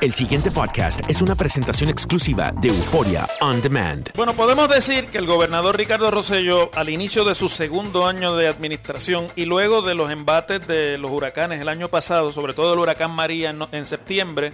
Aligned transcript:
El 0.00 0.12
siguiente 0.12 0.52
podcast 0.52 1.00
es 1.10 1.22
una 1.22 1.34
presentación 1.34 1.90
exclusiva 1.90 2.52
de 2.54 2.68
Euforia 2.68 3.28
On 3.40 3.60
Demand. 3.60 4.08
Bueno, 4.14 4.36
podemos 4.36 4.68
decir 4.68 5.08
que 5.08 5.18
el 5.18 5.26
gobernador 5.26 5.76
Ricardo 5.76 6.08
Rosselló, 6.12 6.70
al 6.76 6.88
inicio 6.88 7.24
de 7.24 7.34
su 7.34 7.48
segundo 7.48 8.06
año 8.06 8.36
de 8.36 8.46
administración 8.46 9.26
y 9.34 9.46
luego 9.46 9.82
de 9.82 9.96
los 9.96 10.12
embates 10.12 10.64
de 10.68 10.98
los 10.98 11.10
huracanes 11.10 11.60
el 11.60 11.68
año 11.68 11.88
pasado, 11.88 12.32
sobre 12.32 12.54
todo 12.54 12.74
el 12.74 12.78
huracán 12.78 13.10
María 13.10 13.50
en, 13.50 13.60
en 13.72 13.86
septiembre, 13.86 14.52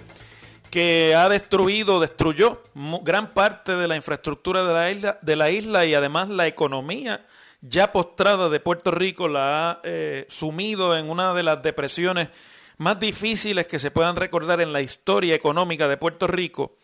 que 0.71 1.13
ha 1.13 1.29
destruido, 1.29 1.99
destruyó 1.99 2.63
gran 3.03 3.35
parte 3.35 3.75
de 3.75 3.87
la 3.87 3.95
infraestructura 3.95 4.63
de 4.63 4.73
la 4.73 4.89
isla, 4.89 5.19
de 5.21 5.35
la 5.35 5.51
isla 5.51 5.85
y 5.85 5.93
además 5.93 6.29
la 6.29 6.47
economía 6.47 7.21
ya 7.61 7.91
postrada 7.91 8.49
de 8.49 8.59
Puerto 8.59 8.89
Rico 8.89 9.27
la 9.27 9.69
ha 9.69 9.79
eh, 9.83 10.25
sumido 10.27 10.97
en 10.97 11.07
una 11.07 11.35
de 11.35 11.43
las 11.43 11.61
depresiones 11.61 12.29
más 12.77 12.99
difíciles 12.99 13.67
que 13.67 13.79
se 13.79 13.91
puedan 13.91 14.15
recordar 14.15 14.61
en 14.61 14.73
la 14.73 14.81
historia 14.81 15.35
económica 15.35 15.87
de 15.87 15.97
Puerto 15.97 16.27
Rico, 16.27 16.77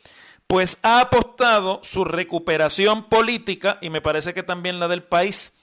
pues 0.47 0.79
ha 0.83 1.01
apostado 1.01 1.79
su 1.83 2.03
recuperación 2.03 3.07
política 3.07 3.77
y 3.81 3.89
me 3.89 4.01
parece 4.01 4.33
que 4.33 4.43
también 4.43 4.79
la 4.79 4.87
del 4.87 5.03
país 5.03 5.53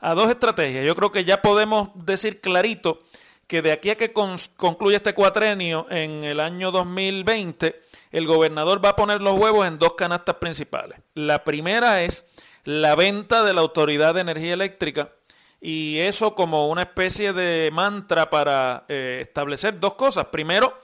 a 0.00 0.14
dos 0.14 0.30
estrategias. 0.30 0.84
Yo 0.84 0.94
creo 0.96 1.12
que 1.12 1.24
ya 1.24 1.42
podemos 1.42 1.90
decir 1.94 2.40
clarito 2.40 3.00
que 3.46 3.62
de 3.62 3.72
aquí 3.72 3.90
a 3.90 3.96
que 3.96 4.12
concluya 4.12 4.98
este 4.98 5.14
cuatrenio 5.14 5.86
en 5.90 6.24
el 6.24 6.38
año 6.38 6.70
2020, 6.70 7.80
el 8.10 8.26
gobernador 8.26 8.84
va 8.84 8.90
a 8.90 8.96
poner 8.96 9.22
los 9.22 9.38
huevos 9.38 9.66
en 9.66 9.78
dos 9.78 9.94
canastas 9.94 10.36
principales. 10.36 11.00
La 11.14 11.44
primera 11.44 12.02
es 12.02 12.26
la 12.64 12.94
venta 12.94 13.42
de 13.42 13.54
la 13.54 13.62
Autoridad 13.62 14.14
de 14.14 14.20
Energía 14.20 14.52
Eléctrica 14.52 15.12
y 15.60 15.98
eso 15.98 16.34
como 16.34 16.68
una 16.68 16.82
especie 16.82 17.32
de 17.32 17.70
mantra 17.72 18.30
para 18.30 18.84
eh, 18.88 19.18
establecer 19.20 19.80
dos 19.80 19.94
cosas. 19.94 20.26
Primero, 20.26 20.76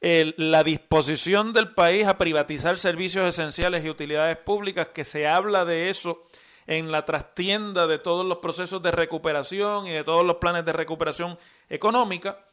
la 0.00 0.62
disposición 0.62 1.52
del 1.52 1.74
país 1.74 2.06
a 2.06 2.18
privatizar 2.18 2.76
servicios 2.76 3.26
esenciales 3.26 3.84
y 3.84 3.90
utilidades 3.90 4.36
públicas, 4.36 4.88
que 4.88 5.04
se 5.04 5.26
habla 5.26 5.64
de 5.64 5.90
eso 5.90 6.22
en 6.68 6.92
la 6.92 7.04
trastienda 7.04 7.86
de 7.86 7.98
todos 7.98 8.24
los 8.24 8.38
procesos 8.38 8.82
de 8.82 8.90
recuperación 8.92 9.86
y 9.86 9.90
de 9.90 10.04
todos 10.04 10.24
los 10.24 10.36
planes 10.36 10.64
de 10.66 10.74
recuperación 10.74 11.36
económica. 11.68 12.44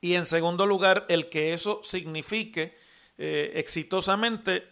Y 0.00 0.14
en 0.14 0.24
segundo 0.24 0.64
lugar, 0.64 1.04
el 1.08 1.28
que 1.28 1.52
eso 1.52 1.80
signifique 1.82 2.74
eh, 3.18 3.52
exitosamente 3.56 4.66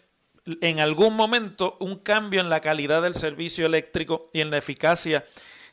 en 0.60 0.80
algún 0.80 1.14
momento 1.14 1.76
un 1.80 1.96
cambio 1.96 2.40
en 2.40 2.48
la 2.48 2.60
calidad 2.60 3.02
del 3.02 3.14
servicio 3.14 3.66
eléctrico 3.66 4.30
y 4.32 4.40
en 4.40 4.50
la 4.50 4.58
eficacia 4.58 5.24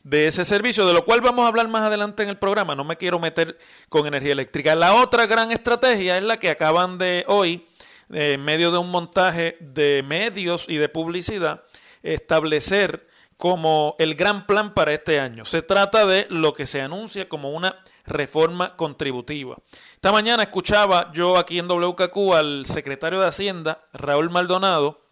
de 0.08 0.26
ese 0.26 0.44
servicio, 0.44 0.86
de 0.86 0.94
lo 0.94 1.04
cual 1.04 1.20
vamos 1.20 1.44
a 1.44 1.48
hablar 1.48 1.68
más 1.68 1.82
adelante 1.82 2.22
en 2.22 2.30
el 2.30 2.38
programa. 2.38 2.74
No 2.74 2.82
me 2.82 2.96
quiero 2.96 3.18
meter 3.18 3.58
con 3.90 4.06
energía 4.06 4.32
eléctrica. 4.32 4.74
La 4.74 4.94
otra 4.94 5.26
gran 5.26 5.52
estrategia 5.52 6.16
es 6.16 6.24
la 6.24 6.38
que 6.38 6.48
acaban 6.48 6.96
de 6.96 7.24
hoy, 7.28 7.66
eh, 8.12 8.32
en 8.32 8.42
medio 8.42 8.70
de 8.70 8.78
un 8.78 8.90
montaje 8.90 9.58
de 9.60 10.02
medios 10.06 10.64
y 10.66 10.76
de 10.76 10.88
publicidad, 10.88 11.62
establecer 12.02 13.06
como 13.36 13.96
el 13.98 14.14
gran 14.14 14.46
plan 14.46 14.72
para 14.72 14.94
este 14.94 15.20
año. 15.20 15.44
Se 15.44 15.60
trata 15.60 16.06
de 16.06 16.26
lo 16.30 16.54
que 16.54 16.66
se 16.66 16.80
anuncia 16.80 17.28
como 17.28 17.50
una 17.50 17.76
reforma 18.06 18.76
contributiva. 18.76 19.56
Esta 19.92 20.10
mañana 20.10 20.42
escuchaba 20.42 21.12
yo 21.12 21.36
aquí 21.36 21.58
en 21.58 21.68
WKQ 21.68 22.16
al 22.34 22.64
secretario 22.64 23.20
de 23.20 23.28
Hacienda, 23.28 23.84
Raúl 23.92 24.30
Maldonado, 24.30 25.07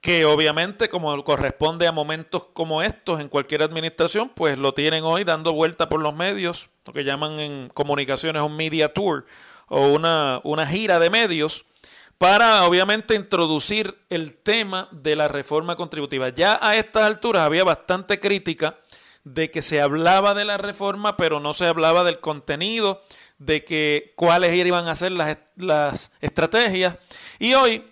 que 0.00 0.24
obviamente 0.24 0.88
como 0.88 1.22
corresponde 1.24 1.86
a 1.86 1.92
momentos 1.92 2.46
como 2.52 2.82
estos 2.82 3.20
en 3.20 3.28
cualquier 3.28 3.62
administración, 3.62 4.30
pues 4.30 4.56
lo 4.56 4.72
tienen 4.72 5.04
hoy 5.04 5.24
dando 5.24 5.52
vuelta 5.52 5.88
por 5.88 6.00
los 6.00 6.14
medios, 6.14 6.70
lo 6.86 6.92
que 6.92 7.04
llaman 7.04 7.38
en 7.38 7.68
comunicaciones 7.68 8.42
un 8.42 8.56
media 8.56 8.94
tour 8.94 9.26
o 9.68 9.88
una, 9.88 10.40
una 10.42 10.66
gira 10.66 10.98
de 10.98 11.10
medios, 11.10 11.66
para 12.16 12.64
obviamente 12.64 13.14
introducir 13.14 13.98
el 14.10 14.34
tema 14.34 14.88
de 14.90 15.16
la 15.16 15.28
reforma 15.28 15.76
contributiva. 15.76 16.28
Ya 16.30 16.58
a 16.60 16.76
estas 16.76 17.04
alturas 17.04 17.42
había 17.42 17.64
bastante 17.64 18.20
crítica 18.20 18.78
de 19.24 19.50
que 19.50 19.62
se 19.62 19.80
hablaba 19.80 20.34
de 20.34 20.44
la 20.44 20.58
reforma, 20.58 21.16
pero 21.16 21.40
no 21.40 21.54
se 21.54 21.66
hablaba 21.66 22.04
del 22.04 22.20
contenido, 22.20 23.02
de 23.38 23.64
que 23.64 24.12
cuáles 24.16 24.54
iban 24.54 24.86
a 24.88 24.94
ser 24.94 25.12
las, 25.12 25.38
las 25.56 26.12
estrategias. 26.20 26.96
Y 27.38 27.54
hoy 27.54 27.84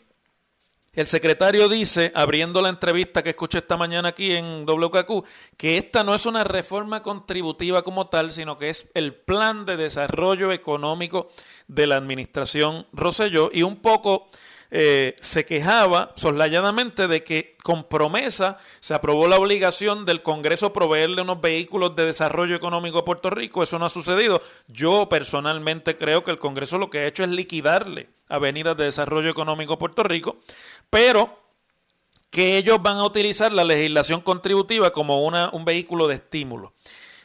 el 1.00 1.06
secretario 1.06 1.68
dice, 1.68 2.10
abriendo 2.14 2.60
la 2.60 2.70
entrevista 2.70 3.22
que 3.22 3.30
escuché 3.30 3.58
esta 3.58 3.76
mañana 3.76 4.08
aquí 4.08 4.32
en 4.32 4.66
WKQ, 4.66 5.24
que 5.56 5.78
esta 5.78 6.02
no 6.02 6.12
es 6.12 6.26
una 6.26 6.42
reforma 6.42 7.04
contributiva 7.04 7.82
como 7.82 8.08
tal, 8.08 8.32
sino 8.32 8.58
que 8.58 8.70
es 8.70 8.90
el 8.94 9.14
plan 9.14 9.64
de 9.64 9.76
desarrollo 9.76 10.50
económico 10.50 11.28
de 11.68 11.86
la 11.86 11.96
administración 11.96 12.84
Roselló 12.92 13.50
y 13.52 13.62
un 13.62 13.76
poco 13.76 14.28
eh, 14.70 15.16
se 15.20 15.46
quejaba 15.46 16.12
soslayadamente 16.16 17.08
de 17.08 17.24
que 17.24 17.56
con 17.62 17.84
promesa 17.84 18.58
se 18.80 18.94
aprobó 18.94 19.26
la 19.26 19.38
obligación 19.38 20.04
del 20.04 20.22
Congreso 20.22 20.72
proveerle 20.72 21.22
unos 21.22 21.40
vehículos 21.40 21.96
de 21.96 22.04
desarrollo 22.04 22.54
económico 22.54 22.98
a 22.98 23.04
Puerto 23.04 23.30
Rico. 23.30 23.62
Eso 23.62 23.78
no 23.78 23.86
ha 23.86 23.90
sucedido. 23.90 24.42
Yo 24.66 25.08
personalmente 25.08 25.96
creo 25.96 26.22
que 26.22 26.30
el 26.30 26.38
Congreso 26.38 26.76
lo 26.78 26.90
que 26.90 26.98
ha 26.98 27.06
hecho 27.06 27.24
es 27.24 27.30
liquidarle 27.30 28.10
avenidas 28.28 28.76
de 28.76 28.84
desarrollo 28.84 29.30
económico 29.30 29.74
a 29.74 29.78
Puerto 29.78 30.02
Rico, 30.02 30.36
pero 30.90 31.38
que 32.30 32.58
ellos 32.58 32.82
van 32.82 32.98
a 32.98 33.04
utilizar 33.04 33.52
la 33.52 33.64
legislación 33.64 34.20
contributiva 34.20 34.92
como 34.92 35.24
una, 35.24 35.48
un 35.50 35.64
vehículo 35.64 36.06
de 36.08 36.16
estímulo. 36.16 36.74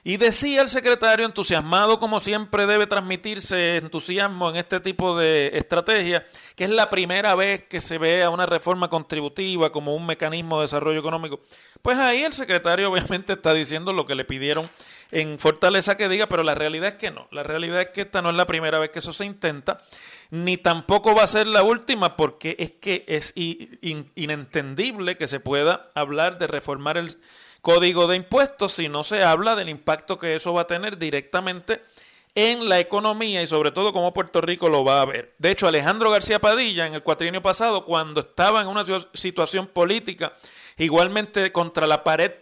Y 0.06 0.18
decía 0.18 0.62
el 0.62 0.68
secretario, 0.68 1.26
entusiasmado 1.26 1.98
como 1.98 2.20
siempre 2.20 2.66
debe 2.66 2.88
transmitirse 2.88 3.78
entusiasmo 3.78 4.50
en 4.50 4.58
este 4.58 4.82
tipo 4.82 5.18
de 5.18 5.52
estrategia, 5.54 6.26
que 6.58 6.66
es 6.66 6.70
la 6.70 6.90
primera 6.90 7.36
vez 7.36 7.64
que 7.64 7.80
se 7.80 7.98
ve 7.98 8.22
a 8.22 8.30
una 8.30 8.46
reforma 8.46 8.90
contributiva 8.90 9.72
como 9.72 9.96
un 9.96 10.06
mecanismo 10.06 10.58
de 10.58 10.64
desarrollo 10.64 11.00
económico. 11.00 11.40
Pues 11.82 11.98
ahí 11.98 12.22
el 12.24 12.34
secretario 12.34 12.92
obviamente 12.92 13.32
está 13.32 13.54
diciendo 13.54 13.94
lo 13.94 14.06
que 14.06 14.16
le 14.16 14.26
pidieron 14.26 14.70
en 15.12 15.40
Fortaleza 15.40 15.96
que 15.96 16.10
diga, 16.10 16.28
pero 16.28 16.44
la 16.44 16.56
realidad 16.56 16.90
es 16.90 16.96
que 16.96 17.12
no. 17.12 17.30
La 17.32 17.44
realidad 17.44 17.80
es 17.80 17.88
que 17.90 18.02
esta 18.02 18.22
no 18.22 18.30
es 18.30 18.36
la 18.36 18.46
primera 18.46 18.80
vez 18.80 18.90
que 18.90 19.00
eso 19.00 19.14
se 19.14 19.24
intenta, 19.24 19.82
ni 20.32 20.58
tampoco 20.58 21.16
va 21.16 21.24
a 21.24 21.28
ser 21.28 21.48
la 21.48 21.64
última, 21.64 22.18
porque 22.18 22.58
es 22.60 22.72
que 22.72 23.06
es 23.08 23.34
inentendible 23.36 25.16
que 25.16 25.28
se 25.28 25.40
pueda 25.40 25.92
hablar 25.96 26.40
de 26.40 26.48
reformar 26.48 26.98
el 26.98 27.16
código 27.64 28.08
de 28.08 28.18
impuestos 28.18 28.74
si 28.74 28.90
no 28.90 29.06
se 29.06 29.24
habla 29.24 29.56
del 29.56 29.70
impacto 29.70 30.20
que 30.20 30.36
eso 30.36 30.54
va 30.54 30.64
a 30.64 30.68
tener 30.68 30.98
directamente 30.98 31.82
en 32.36 32.68
la 32.68 32.82
economía 32.82 33.42
y 33.42 33.48
sobre 33.48 33.72
todo 33.72 33.94
cómo 33.94 34.14
Puerto 34.14 34.42
Rico 34.42 34.68
lo 34.68 34.84
va 34.84 35.02
a 35.02 35.06
ver. 35.06 35.34
De 35.38 35.50
hecho, 35.50 35.66
Alejandro 35.66 36.12
García 36.12 36.42
Padilla 36.42 36.86
en 36.86 36.94
el 36.94 37.04
cuatrienio 37.04 37.42
pasado, 37.42 37.86
cuando 37.86 38.20
estaba 38.20 38.62
en 38.62 38.68
una 38.68 38.84
situación 39.14 39.68
política 39.68 40.34
igualmente 40.78 41.54
contra 41.54 41.88
la 41.88 42.04
pared, 42.04 42.34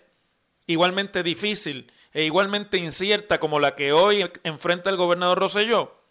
igualmente 0.66 1.22
difícil 1.22 1.92
e 2.14 2.24
igualmente 2.24 2.80
incierta 2.80 3.40
como 3.40 3.60
la 3.60 3.76
que 3.76 3.94
hoy 3.94 4.28
enfrenta 4.44 4.90
el 4.90 4.98
gobernador 4.98 5.38
Rosselló, 5.38 6.02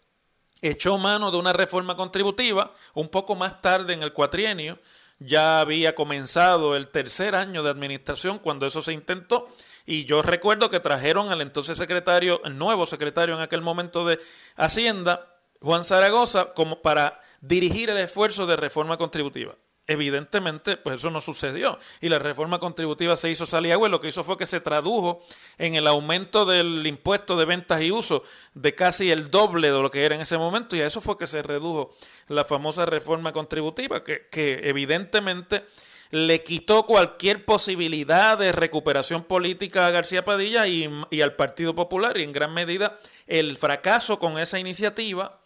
echó 0.61 0.97
mano 0.97 1.31
de 1.31 1.37
una 1.37 1.51
reforma 1.51 1.97
contributiva 1.97 2.73
un 2.93 3.09
poco 3.09 3.35
más 3.35 3.59
tarde 3.59 3.91
en 3.93 4.03
el 4.03 4.13
cuatrienio, 4.13 4.79
ya 5.21 5.59
había 5.61 5.93
comenzado 5.93 6.75
el 6.75 6.87
tercer 6.87 7.35
año 7.35 7.63
de 7.63 7.69
administración 7.69 8.39
cuando 8.39 8.65
eso 8.65 8.81
se 8.81 8.91
intentó. 8.91 9.47
Y 9.85 10.05
yo 10.05 10.21
recuerdo 10.21 10.69
que 10.69 10.79
trajeron 10.79 11.31
al 11.31 11.41
entonces 11.41 11.77
secretario, 11.77 12.41
el 12.43 12.57
nuevo 12.57 12.85
secretario 12.85 13.35
en 13.35 13.41
aquel 13.41 13.61
momento 13.61 14.05
de 14.05 14.19
Hacienda, 14.55 15.27
Juan 15.61 15.83
Zaragoza 15.83 16.53
como 16.53 16.81
para 16.81 17.19
dirigir 17.39 17.89
el 17.89 17.97
esfuerzo 17.97 18.47
de 18.47 18.55
reforma 18.55 18.97
contributiva. 18.97 19.55
Evidentemente, 19.91 20.77
pues 20.77 20.95
eso 20.95 21.11
no 21.11 21.19
sucedió. 21.19 21.77
Y 21.99 22.07
la 22.07 22.17
reforma 22.17 22.59
contributiva 22.59 23.17
se 23.17 23.29
hizo 23.29 23.45
saliagua 23.45 23.89
y 23.89 23.91
lo 23.91 23.99
que 23.99 24.07
hizo 24.07 24.23
fue 24.23 24.37
que 24.37 24.45
se 24.45 24.61
tradujo 24.61 25.21
en 25.57 25.75
el 25.75 25.85
aumento 25.85 26.45
del 26.45 26.87
impuesto 26.87 27.35
de 27.35 27.43
ventas 27.43 27.81
y 27.81 27.91
uso 27.91 28.23
de 28.53 28.73
casi 28.73 29.11
el 29.11 29.29
doble 29.29 29.69
de 29.69 29.81
lo 29.81 29.91
que 29.91 30.05
era 30.05 30.15
en 30.15 30.21
ese 30.21 30.37
momento. 30.37 30.77
Y 30.77 30.81
a 30.81 30.85
eso 30.87 31.01
fue 31.01 31.17
que 31.17 31.27
se 31.27 31.43
redujo 31.43 31.93
la 32.29 32.45
famosa 32.45 32.85
reforma 32.85 33.33
contributiva, 33.33 34.01
que, 34.01 34.29
que 34.31 34.61
evidentemente 34.63 35.65
le 36.11 36.41
quitó 36.41 36.85
cualquier 36.85 37.43
posibilidad 37.43 38.37
de 38.37 38.53
recuperación 38.53 39.23
política 39.23 39.87
a 39.87 39.91
García 39.91 40.23
Padilla 40.23 40.67
y, 40.67 40.89
y 41.09 41.19
al 41.19 41.35
Partido 41.35 41.75
Popular. 41.75 42.17
Y 42.17 42.23
en 42.23 42.31
gran 42.31 42.53
medida 42.53 42.97
el 43.27 43.57
fracaso 43.57 44.19
con 44.19 44.39
esa 44.39 44.57
iniciativa 44.57 45.40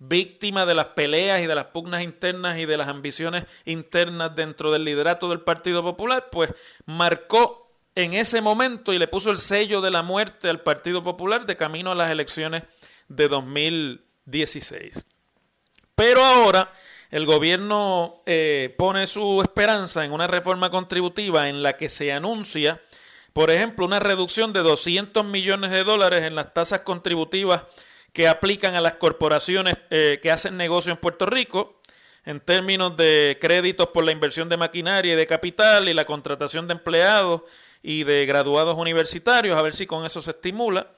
víctima 0.00 0.66
de 0.66 0.74
las 0.74 0.86
peleas 0.86 1.40
y 1.40 1.46
de 1.46 1.54
las 1.54 1.66
pugnas 1.66 2.02
internas 2.02 2.58
y 2.58 2.66
de 2.66 2.76
las 2.76 2.88
ambiciones 2.88 3.44
internas 3.66 4.34
dentro 4.34 4.72
del 4.72 4.84
liderato 4.84 5.28
del 5.28 5.42
Partido 5.42 5.82
Popular, 5.82 6.28
pues 6.32 6.52
marcó 6.86 7.66
en 7.94 8.14
ese 8.14 8.40
momento 8.40 8.92
y 8.92 8.98
le 8.98 9.08
puso 9.08 9.30
el 9.30 9.36
sello 9.36 9.80
de 9.80 9.90
la 9.90 10.02
muerte 10.02 10.48
al 10.48 10.62
Partido 10.62 11.02
Popular 11.02 11.44
de 11.44 11.56
camino 11.56 11.92
a 11.92 11.94
las 11.94 12.10
elecciones 12.10 12.62
de 13.08 13.28
2016. 13.28 15.04
Pero 15.94 16.24
ahora 16.24 16.72
el 17.10 17.26
gobierno 17.26 18.22
eh, 18.24 18.74
pone 18.78 19.06
su 19.06 19.42
esperanza 19.42 20.04
en 20.04 20.12
una 20.12 20.28
reforma 20.28 20.70
contributiva 20.70 21.48
en 21.50 21.62
la 21.62 21.76
que 21.76 21.90
se 21.90 22.10
anuncia, 22.12 22.80
por 23.34 23.50
ejemplo, 23.50 23.84
una 23.84 23.98
reducción 23.98 24.54
de 24.54 24.60
200 24.60 25.26
millones 25.26 25.72
de 25.72 25.84
dólares 25.84 26.22
en 26.22 26.36
las 26.36 26.54
tasas 26.54 26.80
contributivas 26.80 27.64
que 28.12 28.28
aplican 28.28 28.74
a 28.74 28.80
las 28.80 28.94
corporaciones 28.94 29.76
eh, 29.90 30.18
que 30.22 30.30
hacen 30.30 30.56
negocio 30.56 30.92
en 30.92 30.98
Puerto 30.98 31.26
Rico 31.26 31.80
en 32.24 32.40
términos 32.40 32.96
de 32.96 33.38
créditos 33.40 33.88
por 33.88 34.04
la 34.04 34.12
inversión 34.12 34.48
de 34.48 34.56
maquinaria 34.56 35.14
y 35.14 35.16
de 35.16 35.26
capital 35.26 35.88
y 35.88 35.94
la 35.94 36.04
contratación 36.04 36.66
de 36.66 36.74
empleados 36.74 37.42
y 37.82 38.04
de 38.04 38.26
graduados 38.26 38.76
universitarios, 38.76 39.56
a 39.56 39.62
ver 39.62 39.74
si 39.74 39.86
con 39.86 40.04
eso 40.04 40.20
se 40.20 40.32
estimula. 40.32 40.88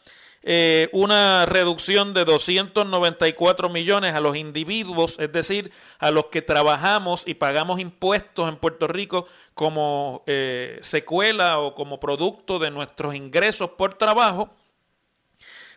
Eh, 0.45 0.89
una 0.91 1.47
reducción 1.47 2.15
de 2.15 2.25
294 2.25 3.69
millones 3.69 4.15
a 4.15 4.21
los 4.21 4.35
individuos, 4.37 5.17
es 5.21 5.31
decir, 5.31 5.71
a 6.01 6.11
los 6.11 6.27
que 6.27 6.43
trabajamos 6.43 7.23
y 7.27 7.35
pagamos 7.35 7.79
impuestos 7.79 8.49
en 8.49 8.57
Puerto 8.57 8.89
Rico 8.89 9.29
como 9.55 10.25
eh, 10.27 10.81
secuela 10.83 11.61
o 11.61 11.77
como 11.77 12.01
producto 12.01 12.59
de 12.59 12.73
nuestros 12.73 13.15
ingresos 13.15 13.71
por 13.79 13.95
trabajo 13.95 14.51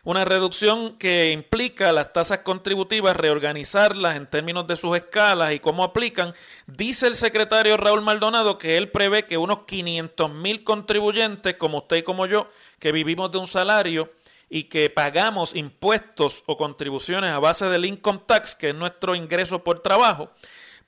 una 0.06 0.24
reducción 0.24 0.96
que 0.98 1.32
implica 1.32 1.92
las 1.92 2.12
tasas 2.12 2.38
contributivas, 2.38 3.16
reorganizarlas 3.16 4.14
en 4.14 4.28
términos 4.28 4.64
de 4.68 4.76
sus 4.76 4.96
escalas 4.96 5.52
y 5.52 5.58
cómo 5.58 5.82
aplican. 5.82 6.32
Dice 6.68 7.08
el 7.08 7.16
secretario 7.16 7.76
Raúl 7.76 8.02
Maldonado 8.02 8.56
que 8.56 8.76
él 8.76 8.92
prevé 8.92 9.24
que 9.24 9.36
unos 9.36 9.64
500 9.66 10.32
mil 10.32 10.62
contribuyentes, 10.62 11.56
como 11.56 11.78
usted 11.78 11.96
y 11.96 12.02
como 12.04 12.26
yo, 12.26 12.48
que 12.78 12.92
vivimos 12.92 13.32
de 13.32 13.38
un 13.38 13.48
salario 13.48 14.12
y 14.48 14.64
que 14.64 14.90
pagamos 14.90 15.56
impuestos 15.56 16.44
o 16.46 16.56
contribuciones 16.56 17.32
a 17.32 17.40
base 17.40 17.66
del 17.66 17.84
income 17.84 18.20
tax, 18.24 18.54
que 18.54 18.68
es 18.68 18.76
nuestro 18.76 19.16
ingreso 19.16 19.64
por 19.64 19.80
trabajo, 19.80 20.30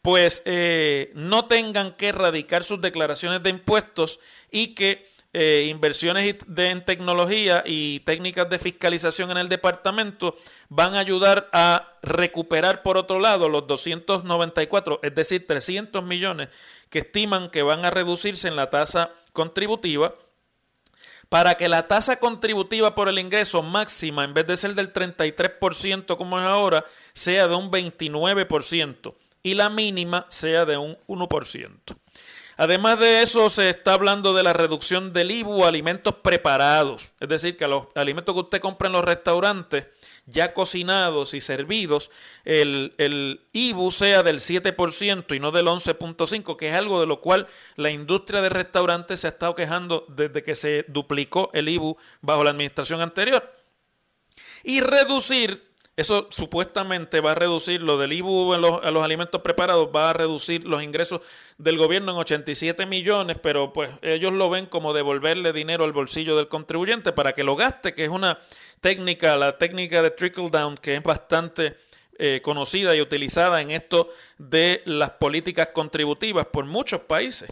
pues 0.00 0.43
eh, 0.44 1.11
no 1.14 1.47
tengan 1.47 1.97
que 1.97 2.11
erradicar 2.11 2.62
sus 2.62 2.81
declaraciones 2.81 3.43
de 3.43 3.50
impuestos 3.50 4.21
y 4.53 4.76
que 4.76 5.05
eh, 5.40 5.69
inversiones 5.70 6.35
en 6.56 6.85
tecnología 6.85 7.62
y 7.64 8.00
técnicas 8.00 8.50
de 8.50 8.58
fiscalización 8.58 9.31
en 9.31 9.37
el 9.37 9.49
departamento 9.49 10.35
van 10.69 10.96
a 10.96 10.99
ayudar 10.99 11.49
a 11.52 11.93
recuperar 12.02 12.82
por 12.82 12.96
otro 12.96 13.20
lado 13.20 13.49
los 13.49 13.64
294, 13.69 14.99
es 15.00 15.14
decir, 15.14 15.46
300 15.46 16.02
millones 16.02 16.49
que 16.90 16.99
estiman 16.99 17.50
que 17.50 17.62
van 17.62 17.85
a 17.85 17.90
reducirse 17.90 18.49
en 18.49 18.56
la 18.56 18.69
tasa 18.69 19.12
contributiva 19.32 20.12
para 21.29 21.55
que 21.55 21.69
la 21.69 21.87
tasa 21.87 22.19
contributiva 22.19 22.96
por 22.96 23.08
el 23.08 23.20
ingreso 23.20 23.62
máxima, 23.62 24.25
en 24.25 24.35
vez 24.35 24.44
de 24.44 24.56
ser 24.56 24.75
del 24.75 24.93
33% 24.93 26.17
como 26.17 26.40
es 26.40 26.46
ahora, 26.46 26.85
sea 27.12 27.46
de 27.46 27.55
un 27.55 27.70
29% 27.70 29.14
y 29.44 29.55
la 29.55 29.70
mínima 29.70 30.26
sea 30.31 30.64
de 30.64 30.79
un 30.79 30.99
1%. 31.06 31.96
Además 32.61 32.99
de 32.99 33.23
eso, 33.23 33.51
se 33.51 33.71
está 33.71 33.93
hablando 33.93 34.35
de 34.35 34.43
la 34.43 34.53
reducción 34.53 35.13
del 35.13 35.31
IBU 35.31 35.65
a 35.65 35.69
alimentos 35.69 36.17
preparados. 36.17 37.13
Es 37.21 37.29
decir, 37.29 37.57
que 37.57 37.69
los 37.69 37.85
alimentos 37.95 38.35
que 38.35 38.41
usted 38.41 38.61
compra 38.61 38.89
en 38.89 38.95
los 38.95 39.05
restaurantes, 39.05 39.87
ya 40.27 40.53
cocinados 40.53 41.35
y 41.35 41.41
servidos, 41.41 42.11
el, 42.45 42.95
el 42.99 43.47
IBU 43.53 43.93
sea 43.93 44.25
del 44.25 44.41
7% 44.41 45.37
y 45.37 45.39
no 45.39 45.53
del 45.53 45.69
11.5%, 45.69 46.57
que 46.57 46.71
es 46.71 46.75
algo 46.75 46.99
de 46.99 47.07
lo 47.07 47.21
cual 47.21 47.47
la 47.77 47.91
industria 47.91 48.43
de 48.43 48.49
restaurantes 48.49 49.21
se 49.21 49.29
ha 49.29 49.31
estado 49.31 49.55
quejando 49.55 50.05
desde 50.09 50.43
que 50.43 50.57
se 50.57 50.85
duplicó 50.89 51.51
el 51.55 51.69
IBU 51.69 51.97
bajo 52.23 52.43
la 52.43 52.51
administración 52.51 53.01
anterior. 53.01 53.55
Y 54.65 54.81
reducir 54.81 55.68
eso 55.99 56.29
supuestamente 56.31 57.21
va 57.21 57.33
a 57.33 57.35
reducir 57.35 57.83
lo 57.83 57.99
del 57.99 58.12
IBU 58.12 58.53
a 58.53 58.59
los 58.93 59.03
alimentos 59.03 59.41
preparados, 59.41 59.89
va 59.93 60.11
a 60.11 60.12
reducir 60.12 60.65
los 60.65 60.81
ingresos 60.81 61.23
del 61.59 61.77
gobierno 61.77 62.12
en 62.12 62.19
87 62.19 62.87
millones, 62.87 63.37
pero 63.43 63.73
pues 63.73 63.91
ellos 64.03 64.33
lo 64.33 64.49
ven 64.49 64.67
como 64.67 64.93
devolverle 64.93 65.53
dinero 65.53 65.83
al 65.83 65.93
bolsillo 65.93 66.37
del 66.37 66.47
contribuyente 66.47 67.12
para 67.12 67.33
que 67.33 67.43
lo 67.43 67.56
gaste, 67.56 67.95
que 67.95 68.05
es 68.05 68.11
una 68.11 68.39
técnica, 68.81 69.37
la 69.37 69.59
técnica 69.59 70.00
de 70.00 70.12
trickle 70.12 70.50
down, 70.50 70.77
que 70.77 70.95
es 70.95 71.03
bastante 71.03 71.75
eh, 72.17 72.41
conocida 72.45 72.95
y 72.95 73.00
utilizada 73.00 73.61
en 73.61 73.73
esto 73.73 74.09
de 74.39 74.83
las 74.85 75.11
políticas 75.11 75.71
contributivas 75.75 76.47
por 76.47 76.65
muchos 76.65 77.00
países. 77.00 77.50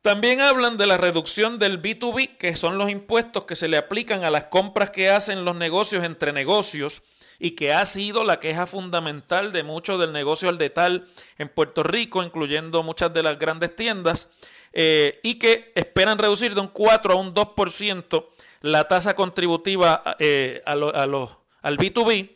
También 0.00 0.40
hablan 0.40 0.78
de 0.78 0.86
la 0.86 0.96
reducción 0.96 1.58
del 1.58 1.82
B2B, 1.82 2.38
que 2.38 2.56
son 2.56 2.78
los 2.78 2.88
impuestos 2.88 3.44
que 3.44 3.56
se 3.56 3.68
le 3.68 3.76
aplican 3.76 4.24
a 4.24 4.30
las 4.30 4.44
compras 4.44 4.88
que 4.88 5.10
hacen 5.10 5.44
los 5.44 5.54
negocios 5.54 6.02
entre 6.02 6.32
negocios 6.32 7.02
y 7.38 7.52
que 7.52 7.72
ha 7.72 7.86
sido 7.86 8.24
la 8.24 8.40
queja 8.40 8.66
fundamental 8.66 9.52
de 9.52 9.62
mucho 9.62 9.98
del 9.98 10.12
negocio 10.12 10.48
al 10.48 10.58
detal 10.58 11.06
en 11.38 11.48
Puerto 11.48 11.82
Rico, 11.82 12.22
incluyendo 12.22 12.82
muchas 12.82 13.12
de 13.12 13.22
las 13.22 13.38
grandes 13.38 13.74
tiendas, 13.76 14.28
eh, 14.72 15.20
y 15.22 15.36
que 15.38 15.72
esperan 15.74 16.18
reducir 16.18 16.54
de 16.54 16.60
un 16.60 16.68
4 16.68 17.12
a 17.12 17.16
un 17.16 17.34
2% 17.34 18.26
la 18.60 18.88
tasa 18.88 19.14
contributiva 19.14 20.16
eh, 20.18 20.62
a, 20.66 20.72
al 20.72 21.78
B2B 21.78 22.30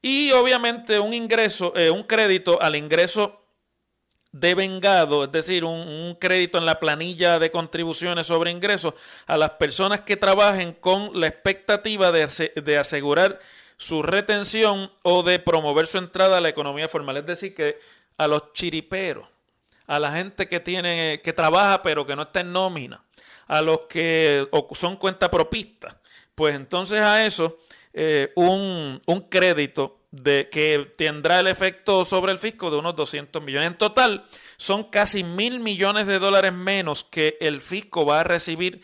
y 0.00 0.30
obviamente 0.32 0.98
un 0.98 1.12
ingreso, 1.12 1.72
eh, 1.76 1.90
un 1.90 2.04
crédito 2.04 2.62
al 2.62 2.76
ingreso 2.76 3.45
de 4.40 4.54
vengado, 4.54 5.24
es 5.24 5.32
decir, 5.32 5.64
un, 5.64 6.14
crédito 6.20 6.58
en 6.58 6.66
la 6.66 6.78
planilla 6.78 7.38
de 7.38 7.50
contribuciones 7.50 8.26
sobre 8.26 8.50
ingresos 8.50 8.94
a 9.26 9.36
las 9.36 9.50
personas 9.50 10.02
que 10.02 10.16
trabajen 10.16 10.72
con 10.74 11.18
la 11.18 11.26
expectativa 11.26 12.12
de, 12.12 12.78
asegurar 12.78 13.40
su 13.78 14.02
retención 14.02 14.90
o 15.02 15.22
de 15.22 15.38
promover 15.38 15.86
su 15.86 15.98
entrada 15.98 16.38
a 16.38 16.40
la 16.40 16.50
economía 16.50 16.88
formal. 16.88 17.16
Es 17.18 17.26
decir, 17.26 17.54
que 17.54 17.78
a 18.18 18.26
los 18.26 18.52
chiriperos, 18.52 19.26
a 19.86 19.98
la 19.98 20.12
gente 20.12 20.46
que 20.46 20.60
tiene, 20.60 21.20
que 21.22 21.32
trabaja 21.32 21.82
pero 21.82 22.06
que 22.06 22.16
no 22.16 22.22
está 22.22 22.40
en 22.40 22.52
nómina, 22.52 23.02
a 23.46 23.62
los 23.62 23.80
que 23.82 24.48
son 24.72 24.96
cuentapropistas, 24.96 25.96
pues 26.34 26.54
entonces 26.54 27.00
a 27.00 27.24
eso 27.24 27.56
eh, 27.98 28.30
un, 28.34 29.00
un 29.06 29.20
crédito 29.22 30.00
de, 30.10 30.50
que 30.50 30.92
tendrá 30.98 31.40
el 31.40 31.46
efecto 31.46 32.04
sobre 32.04 32.30
el 32.30 32.38
fisco 32.38 32.70
de 32.70 32.76
unos 32.76 32.94
200 32.94 33.42
millones. 33.42 33.68
En 33.68 33.78
total, 33.78 34.22
son 34.58 34.84
casi 34.84 35.24
mil 35.24 35.60
millones 35.60 36.06
de 36.06 36.18
dólares 36.18 36.52
menos 36.52 37.04
que 37.04 37.38
el 37.40 37.62
fisco 37.62 38.04
va 38.04 38.20
a 38.20 38.24
recibir 38.24 38.82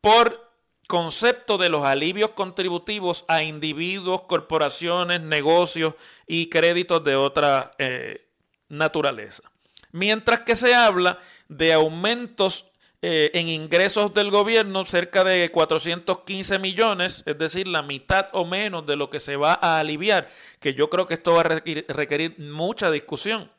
por 0.00 0.52
concepto 0.86 1.58
de 1.58 1.68
los 1.68 1.84
alivios 1.84 2.30
contributivos 2.30 3.24
a 3.26 3.42
individuos, 3.42 4.22
corporaciones, 4.22 5.20
negocios 5.20 5.94
y 6.28 6.48
créditos 6.48 7.02
de 7.02 7.16
otra 7.16 7.72
eh, 7.78 8.28
naturaleza. 8.68 9.42
Mientras 9.90 10.40
que 10.40 10.54
se 10.54 10.74
habla 10.74 11.18
de 11.48 11.72
aumentos 11.72 12.66
eh, 13.06 13.30
en 13.34 13.48
ingresos 13.48 14.14
del 14.14 14.30
gobierno, 14.30 14.86
cerca 14.86 15.24
de 15.24 15.50
415 15.50 16.58
millones, 16.58 17.22
es 17.26 17.36
decir, 17.36 17.68
la 17.68 17.82
mitad 17.82 18.28
o 18.32 18.46
menos 18.46 18.86
de 18.86 18.96
lo 18.96 19.10
que 19.10 19.20
se 19.20 19.36
va 19.36 19.58
a 19.60 19.78
aliviar, 19.78 20.26
que 20.58 20.72
yo 20.72 20.88
creo 20.88 21.04
que 21.04 21.12
esto 21.12 21.34
va 21.34 21.42
a 21.42 21.60
requerir 21.88 22.34
mucha 22.38 22.90
discusión 22.90 23.50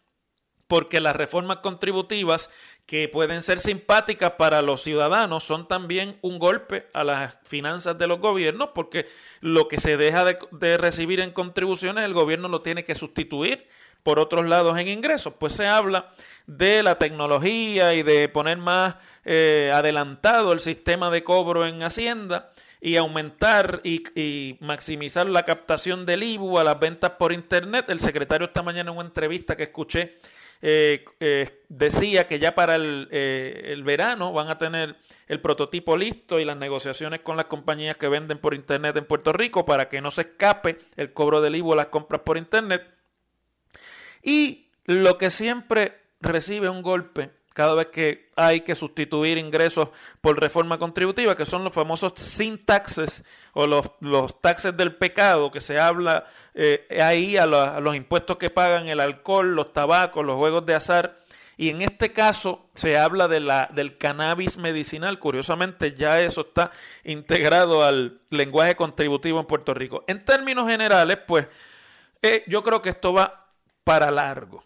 porque 0.67 0.99
las 0.99 1.15
reformas 1.15 1.57
contributivas 1.57 2.49
que 2.85 3.07
pueden 3.07 3.41
ser 3.41 3.59
simpáticas 3.59 4.31
para 4.31 4.61
los 4.61 4.81
ciudadanos 4.81 5.43
son 5.43 5.67
también 5.67 6.17
un 6.21 6.39
golpe 6.39 6.87
a 6.93 7.03
las 7.03 7.37
finanzas 7.43 7.97
de 7.97 8.07
los 8.07 8.19
gobiernos, 8.19 8.69
porque 8.73 9.07
lo 9.41 9.67
que 9.67 9.79
se 9.79 9.97
deja 9.97 10.25
de, 10.25 10.77
recibir 10.77 11.19
en 11.19 11.31
contribuciones 11.31 12.03
el 12.03 12.13
gobierno 12.13 12.47
lo 12.47 12.61
tiene 12.61 12.83
que 12.83 12.95
sustituir 12.95 13.67
por 14.05 14.19
otros 14.19 14.45
lados 14.45 14.77
en 14.77 14.87
ingresos. 14.87 15.33
Pues 15.39 15.53
se 15.53 15.65
habla 15.65 16.11
de 16.45 16.83
la 16.83 16.99
tecnología 16.99 17.95
y 17.95 18.03
de 18.03 18.29
poner 18.29 18.59
más 18.59 18.97
eh, 19.25 19.71
adelantado 19.73 20.53
el 20.53 20.59
sistema 20.59 21.09
de 21.09 21.23
cobro 21.23 21.65
en 21.65 21.81
Hacienda 21.81 22.51
y 22.79 22.97
aumentar 22.97 23.81
y, 23.83 24.57
maximizar 24.61 25.27
la 25.27 25.43
captación 25.43 26.05
del 26.05 26.21
IBU 26.21 26.59
a 26.59 26.63
las 26.63 26.79
ventas 26.79 27.13
por 27.17 27.33
Internet. 27.33 27.89
El 27.89 27.99
secretario 27.99 28.45
esta 28.45 28.61
mañana 28.61 28.91
en 28.91 28.97
una 28.97 29.07
entrevista 29.07 29.57
que 29.57 29.63
escuché 29.63 30.13
eh, 30.61 31.03
eh, 31.19 31.63
decía 31.67 32.27
que 32.27 32.37
ya 32.37 32.53
para 32.53 32.75
el, 32.75 33.07
eh, 33.11 33.69
el, 33.73 33.83
verano 33.83 34.31
van 34.33 34.49
a 34.49 34.59
tener 34.59 34.95
el 35.27 35.41
prototipo 35.41 35.97
listo 35.97 36.39
y 36.39 36.45
las 36.45 36.57
negociaciones 36.57 37.21
con 37.21 37.37
las 37.37 37.47
compañías 37.47 37.97
que 37.97 38.07
venden 38.07 38.37
por 38.37 38.53
Internet 38.53 38.95
en 38.97 39.05
Puerto 39.05 39.33
Rico 39.33 39.65
para 39.65 39.89
que 39.89 39.99
no 39.99 40.11
se 40.11 40.21
escape 40.21 40.77
el 40.95 41.11
cobro 41.11 41.41
del 41.41 41.55
IVU 41.55 41.73
a 41.73 41.77
las 41.77 41.87
compras 41.87 42.21
por 42.23 42.37
Internet. 42.37 42.94
Y 44.25 44.71
lo 44.85 45.17
que 45.17 45.29
siempre 45.29 46.01
recibe 46.19 46.67
un 46.67 46.81
golpe 46.81 47.31
cada 47.53 47.73
vez 47.73 47.87
que 47.87 48.29
hay 48.35 48.61
que 48.61 48.75
sustituir 48.75 49.37
ingresos 49.37 49.87
por 50.19 50.41
reforma 50.41 50.77
contributiva, 50.77 51.37
que 51.37 51.45
son 51.45 51.63
los 51.63 51.71
famosos 51.71 52.11
sin 52.17 52.57
taxes 52.57 53.23
o 53.53 53.65
los, 53.65 53.91
los 54.01 54.41
taxes 54.41 54.75
del 54.75 54.95
pecado, 54.95 55.51
que 55.51 55.61
se 55.61 55.79
habla 55.79 56.25
eh, 56.53 56.85
ahí 57.01 57.37
a, 57.37 57.45
los 57.45 57.95
impuestos 57.95 58.35
que 58.35 58.49
pagan 58.49 58.89
el 58.89 58.99
alcohol, 58.99 59.55
los 59.55 59.71
tabacos, 59.71 60.25
los 60.25 60.35
juegos 60.35 60.65
de 60.65 60.75
azar. 60.75 61.17
Y 61.55 61.69
en 61.69 61.81
este 61.81 62.11
caso 62.11 62.67
se 62.73 62.97
habla 62.97 63.29
de 63.29 63.39
la, 63.39 63.69
del 63.71 63.97
cannabis 63.97 64.57
medicinal. 64.57 65.17
Curiosamente 65.17 65.93
ya 65.93 66.19
eso 66.19 66.41
está 66.41 66.71
integrado 67.05 67.85
al 67.85 68.19
lenguaje 68.31 68.75
contributivo 68.75 69.39
en 69.39 69.45
Puerto 69.45 69.73
Rico. 69.73 70.03
En 70.07 70.19
términos 70.19 70.67
generales, 70.67 71.19
pues 71.25 71.47
eh, 72.21 72.43
yo 72.47 72.63
creo 72.63 72.81
que 72.81 72.89
esto 72.89 73.13
va 73.13 73.44
para 73.85 74.11
largo 74.11 74.65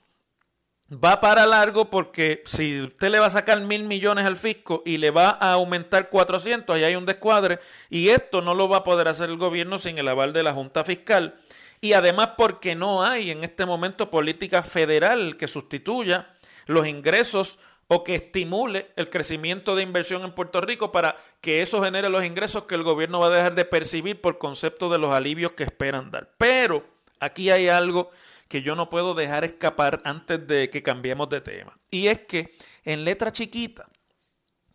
va 0.91 1.21
para 1.21 1.45
largo 1.45 1.89
porque 1.89 2.41
si 2.45 2.81
usted 2.81 3.09
le 3.09 3.19
va 3.19 3.27
a 3.27 3.31
sacar 3.31 3.61
mil 3.61 3.83
millones 3.83 4.25
al 4.25 4.37
fisco 4.37 4.81
y 4.85 4.97
le 4.97 5.11
va 5.11 5.29
a 5.29 5.53
aumentar 5.53 6.09
400, 6.09 6.75
ahí 6.75 6.83
hay 6.83 6.95
un 6.95 7.05
descuadre 7.05 7.59
y 7.89 8.09
esto 8.09 8.41
no 8.41 8.55
lo 8.55 8.67
va 8.67 8.77
a 8.77 8.83
poder 8.83 9.07
hacer 9.07 9.29
el 9.29 9.37
gobierno 9.37 9.77
sin 9.77 9.97
el 9.97 10.07
aval 10.07 10.33
de 10.33 10.43
la 10.43 10.53
Junta 10.53 10.83
Fiscal 10.83 11.35
y 11.81 11.93
además 11.93 12.31
porque 12.37 12.75
no 12.75 13.03
hay 13.03 13.31
en 13.31 13.43
este 13.43 13.65
momento 13.65 14.09
política 14.09 14.63
federal 14.63 15.37
que 15.37 15.47
sustituya 15.47 16.33
los 16.65 16.87
ingresos 16.87 17.59
o 17.87 18.03
que 18.03 18.15
estimule 18.15 18.91
el 18.95 19.09
crecimiento 19.09 19.75
de 19.75 19.83
inversión 19.83 20.23
en 20.23 20.31
Puerto 20.31 20.61
Rico 20.61 20.91
para 20.91 21.15
que 21.41 21.61
eso 21.61 21.81
genere 21.81 22.09
los 22.09 22.23
ingresos 22.23 22.65
que 22.65 22.75
el 22.75 22.83
gobierno 22.83 23.19
va 23.19 23.27
a 23.27 23.31
dejar 23.31 23.55
de 23.55 23.65
percibir 23.65 24.21
por 24.21 24.37
concepto 24.37 24.89
de 24.89 24.99
los 24.99 25.11
alivios 25.11 25.53
que 25.53 25.63
esperan 25.63 26.11
dar. 26.11 26.29
Pero 26.37 26.85
aquí 27.19 27.49
hay 27.49 27.67
algo 27.67 28.11
que 28.49 28.63
yo 28.63 28.75
no 28.75 28.89
puedo 28.89 29.13
dejar 29.13 29.45
escapar 29.45 30.01
antes 30.03 30.45
de 30.45 30.69
que 30.69 30.83
cambiemos 30.83 31.29
de 31.29 31.39
tema. 31.39 31.77
Y 31.89 32.07
es 32.07 32.21
que 32.21 32.57
en 32.83 33.05
letra 33.05 33.31
chiquita, 33.31 33.87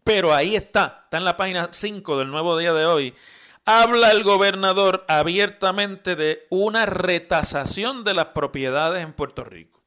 pero 0.04 0.32
ahí 0.32 0.56
está, 0.56 1.02
está 1.04 1.18
en 1.18 1.24
la 1.24 1.36
página 1.36 1.68
5 1.70 2.18
del 2.18 2.30
nuevo 2.30 2.56
día 2.56 2.72
de 2.72 2.86
hoy, 2.86 3.14
habla 3.64 4.12
el 4.12 4.22
gobernador 4.22 5.04
abiertamente 5.08 6.14
de 6.14 6.46
una 6.50 6.86
retasación 6.86 8.04
de 8.04 8.14
las 8.14 8.26
propiedades 8.26 9.02
en 9.02 9.12
Puerto 9.12 9.44
Rico. 9.44 9.82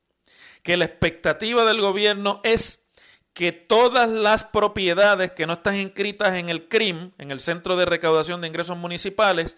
Que 0.63 0.75
la 0.75 0.85
expectativa 0.85 1.63
del 1.63 1.79
gobierno 1.79 2.41
es 2.43 2.87
que 3.37 3.51
todas 3.51 4.09
las 4.09 4.43
propiedades 4.43 5.31
que 5.31 5.45
no 5.45 5.53
están 5.53 5.77
inscritas 5.77 6.33
en 6.33 6.49
el 6.49 6.67
CRIM, 6.67 7.11
en 7.19 7.31
el 7.31 7.39
Centro 7.39 7.77
de 7.77 7.85
Recaudación 7.85 8.41
de 8.41 8.47
Ingresos 8.47 8.75
Municipales, 8.75 9.55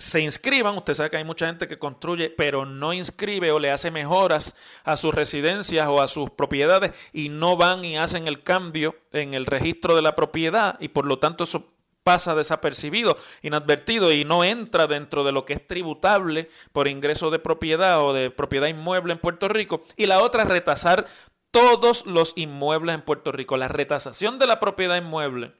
se 0.00 0.20
inscriban. 0.20 0.76
Usted 0.76 0.94
sabe 0.94 1.10
que 1.10 1.16
hay 1.18 1.24
mucha 1.24 1.46
gente 1.46 1.68
que 1.68 1.78
construye, 1.78 2.30
pero 2.30 2.64
no 2.64 2.92
inscribe 2.92 3.52
o 3.52 3.58
le 3.58 3.70
hace 3.70 3.90
mejoras 3.90 4.56
a 4.84 4.96
sus 4.96 5.14
residencias 5.14 5.86
o 5.88 6.00
a 6.00 6.08
sus 6.08 6.30
propiedades 6.30 6.92
y 7.12 7.28
no 7.28 7.56
van 7.56 7.84
y 7.84 7.98
hacen 7.98 8.26
el 8.26 8.42
cambio 8.42 8.96
en 9.12 9.34
el 9.34 9.46
registro 9.46 9.94
de 9.94 10.02
la 10.02 10.14
propiedad 10.14 10.76
y 10.80 10.88
por 10.88 11.04
lo 11.04 11.18
tanto 11.18 11.44
eso 11.44 11.68
pasa 12.02 12.34
desapercibido, 12.34 13.16
inadvertido 13.42 14.10
y 14.10 14.24
no 14.24 14.42
entra 14.42 14.86
dentro 14.86 15.22
de 15.22 15.32
lo 15.32 15.44
que 15.44 15.52
es 15.52 15.66
tributable 15.66 16.48
por 16.72 16.88
ingreso 16.88 17.30
de 17.30 17.38
propiedad 17.38 18.02
o 18.02 18.14
de 18.14 18.30
propiedad 18.30 18.68
inmueble 18.68 19.12
en 19.12 19.18
Puerto 19.18 19.48
Rico. 19.48 19.82
Y 19.96 20.06
la 20.06 20.22
otra 20.22 20.44
retasar 20.44 21.06
todos 21.50 22.06
los 22.06 22.32
inmuebles 22.36 22.94
en 22.94 23.02
Puerto 23.02 23.32
Rico. 23.32 23.58
La 23.58 23.68
retasación 23.68 24.38
de 24.38 24.46
la 24.46 24.60
propiedad 24.60 24.96
inmueble 24.96 25.59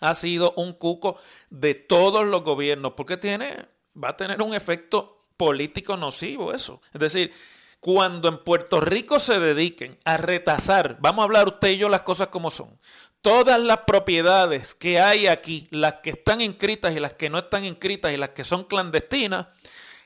ha 0.00 0.14
sido 0.14 0.52
un 0.56 0.72
cuco 0.72 1.18
de 1.50 1.74
todos 1.74 2.26
los 2.26 2.42
gobiernos, 2.42 2.94
porque 2.96 3.16
tiene, 3.16 3.56
va 4.02 4.10
a 4.10 4.16
tener 4.16 4.42
un 4.42 4.54
efecto 4.54 5.24
político 5.36 5.96
nocivo 5.96 6.52
eso. 6.52 6.80
Es 6.92 7.00
decir, 7.00 7.32
cuando 7.80 8.28
en 8.28 8.38
Puerto 8.38 8.80
Rico 8.80 9.18
se 9.20 9.40
dediquen 9.40 9.98
a 10.04 10.16
retasar, 10.16 10.98
vamos 11.00 11.22
a 11.22 11.24
hablar 11.24 11.48
usted 11.48 11.68
y 11.68 11.78
yo 11.78 11.88
las 11.88 12.02
cosas 12.02 12.28
como 12.28 12.50
son, 12.50 12.78
todas 13.22 13.60
las 13.60 13.78
propiedades 13.86 14.74
que 14.74 15.00
hay 15.00 15.26
aquí, 15.26 15.66
las 15.70 15.94
que 16.02 16.10
están 16.10 16.40
inscritas 16.40 16.94
y 16.94 17.00
las 17.00 17.14
que 17.14 17.30
no 17.30 17.38
están 17.38 17.64
inscritas 17.64 18.12
y 18.12 18.16
las 18.16 18.30
que 18.30 18.44
son 18.44 18.64
clandestinas, 18.64 19.46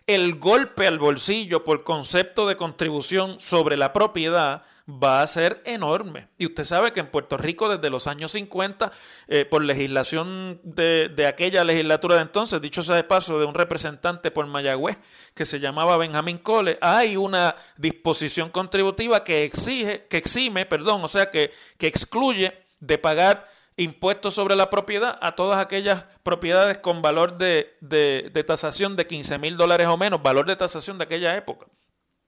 el 0.06 0.34
golpe 0.36 0.86
al 0.86 0.98
bolsillo 0.98 1.64
por 1.64 1.82
concepto 1.82 2.46
de 2.46 2.56
contribución 2.56 3.40
sobre 3.40 3.76
la 3.76 3.92
propiedad 3.92 4.62
va 4.88 5.22
a 5.22 5.26
ser 5.26 5.62
enorme. 5.64 6.28
Y 6.36 6.46
usted 6.46 6.64
sabe 6.64 6.92
que 6.92 7.00
en 7.00 7.06
Puerto 7.06 7.36
Rico 7.36 7.68
desde 7.68 7.90
los 7.90 8.06
años 8.06 8.32
50, 8.32 8.92
eh, 9.28 9.44
por 9.44 9.62
legislación 9.62 10.60
de, 10.62 11.08
de, 11.08 11.26
aquella 11.26 11.64
legislatura 11.64 12.16
de 12.16 12.22
entonces, 12.22 12.60
dicho 12.60 12.82
sea 12.82 12.96
de 12.96 13.04
paso, 13.04 13.38
de 13.38 13.46
un 13.46 13.54
representante 13.54 14.30
por 14.30 14.46
Mayagüez 14.46 14.98
que 15.34 15.44
se 15.44 15.60
llamaba 15.60 15.96
Benjamín 15.96 16.38
Cole, 16.38 16.78
hay 16.80 17.16
una 17.16 17.56
disposición 17.76 18.50
contributiva 18.50 19.24
que 19.24 19.44
exige, 19.44 20.06
que 20.06 20.18
exime, 20.18 20.66
perdón, 20.66 21.02
o 21.02 21.08
sea, 21.08 21.30
que, 21.30 21.50
que 21.78 21.86
excluye 21.86 22.52
de 22.80 22.98
pagar 22.98 23.48
impuestos 23.76 24.34
sobre 24.34 24.54
la 24.54 24.70
propiedad 24.70 25.18
a 25.20 25.34
todas 25.34 25.58
aquellas 25.58 26.04
propiedades 26.22 26.78
con 26.78 27.02
valor 27.02 27.38
de, 27.38 27.76
de, 27.80 28.44
tasación 28.44 28.96
de 28.96 29.06
15 29.06 29.38
mil 29.38 29.56
dólares 29.56 29.86
o 29.88 29.96
menos, 29.96 30.22
valor 30.22 30.46
de 30.46 30.56
tasación 30.56 30.98
de 30.98 31.04
aquella 31.04 31.36
época. 31.36 31.66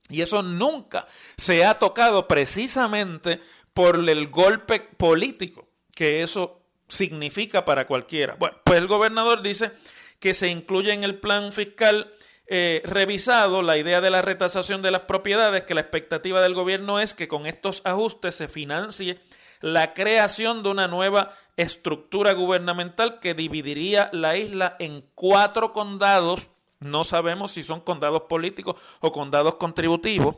Y 0.09 0.23
eso 0.23 0.43
nunca 0.43 1.07
se 1.37 1.65
ha 1.65 1.79
tocado 1.79 2.29
precisamente 2.29 3.41
por 3.75 4.09
el 4.09 4.29
golpe 4.29 4.81
político 4.81 5.69
que 5.95 6.23
eso 6.23 6.63
significa 6.89 7.65
para 7.65 7.87
cualquiera. 7.87 8.37
Bueno, 8.39 8.59
pues 8.65 8.79
el 8.79 8.87
gobernador 8.87 9.43
dice 9.43 9.73
que 10.21 10.35
se 10.35 10.49
incluye 10.49 10.93
en 10.93 11.05
el 11.05 11.19
plan 11.19 11.53
fiscal 11.53 12.13
eh, 12.47 12.83
revisado 12.85 13.63
la 13.63 13.77
idea 13.77 14.01
de 14.01 14.11
la 14.11 14.23
retasación 14.23 14.83
de 14.83 14.93
las 14.93 15.03
propiedades, 15.03 15.65
que 15.65 15.75
la 15.75 15.81
expectativa 15.81 16.41
del 16.41 16.55
gobierno 16.55 17.01
es 17.01 17.15
que 17.15 17.29
con 17.29 17.47
estos 17.47 17.83
ajustes 17.85 18.37
se 18.37 18.47
financie 18.47 19.19
la 19.61 19.95
creación 19.95 20.63
de 20.63 20.69
una 20.69 20.87
nueva 20.87 21.35
estructura 21.57 22.35
gubernamental 22.35 23.19
que 23.19 23.35
dividiría 23.35 24.11
la 24.13 24.37
isla 24.37 24.77
en 24.79 25.03
cuatro 25.15 25.73
condados 25.73 26.51
no 26.81 27.05
sabemos 27.05 27.53
si 27.53 27.63
son 27.63 27.81
condados 27.81 28.23
políticos 28.23 28.77
o 29.01 29.13
condados 29.13 29.55
contributivos. 29.57 30.37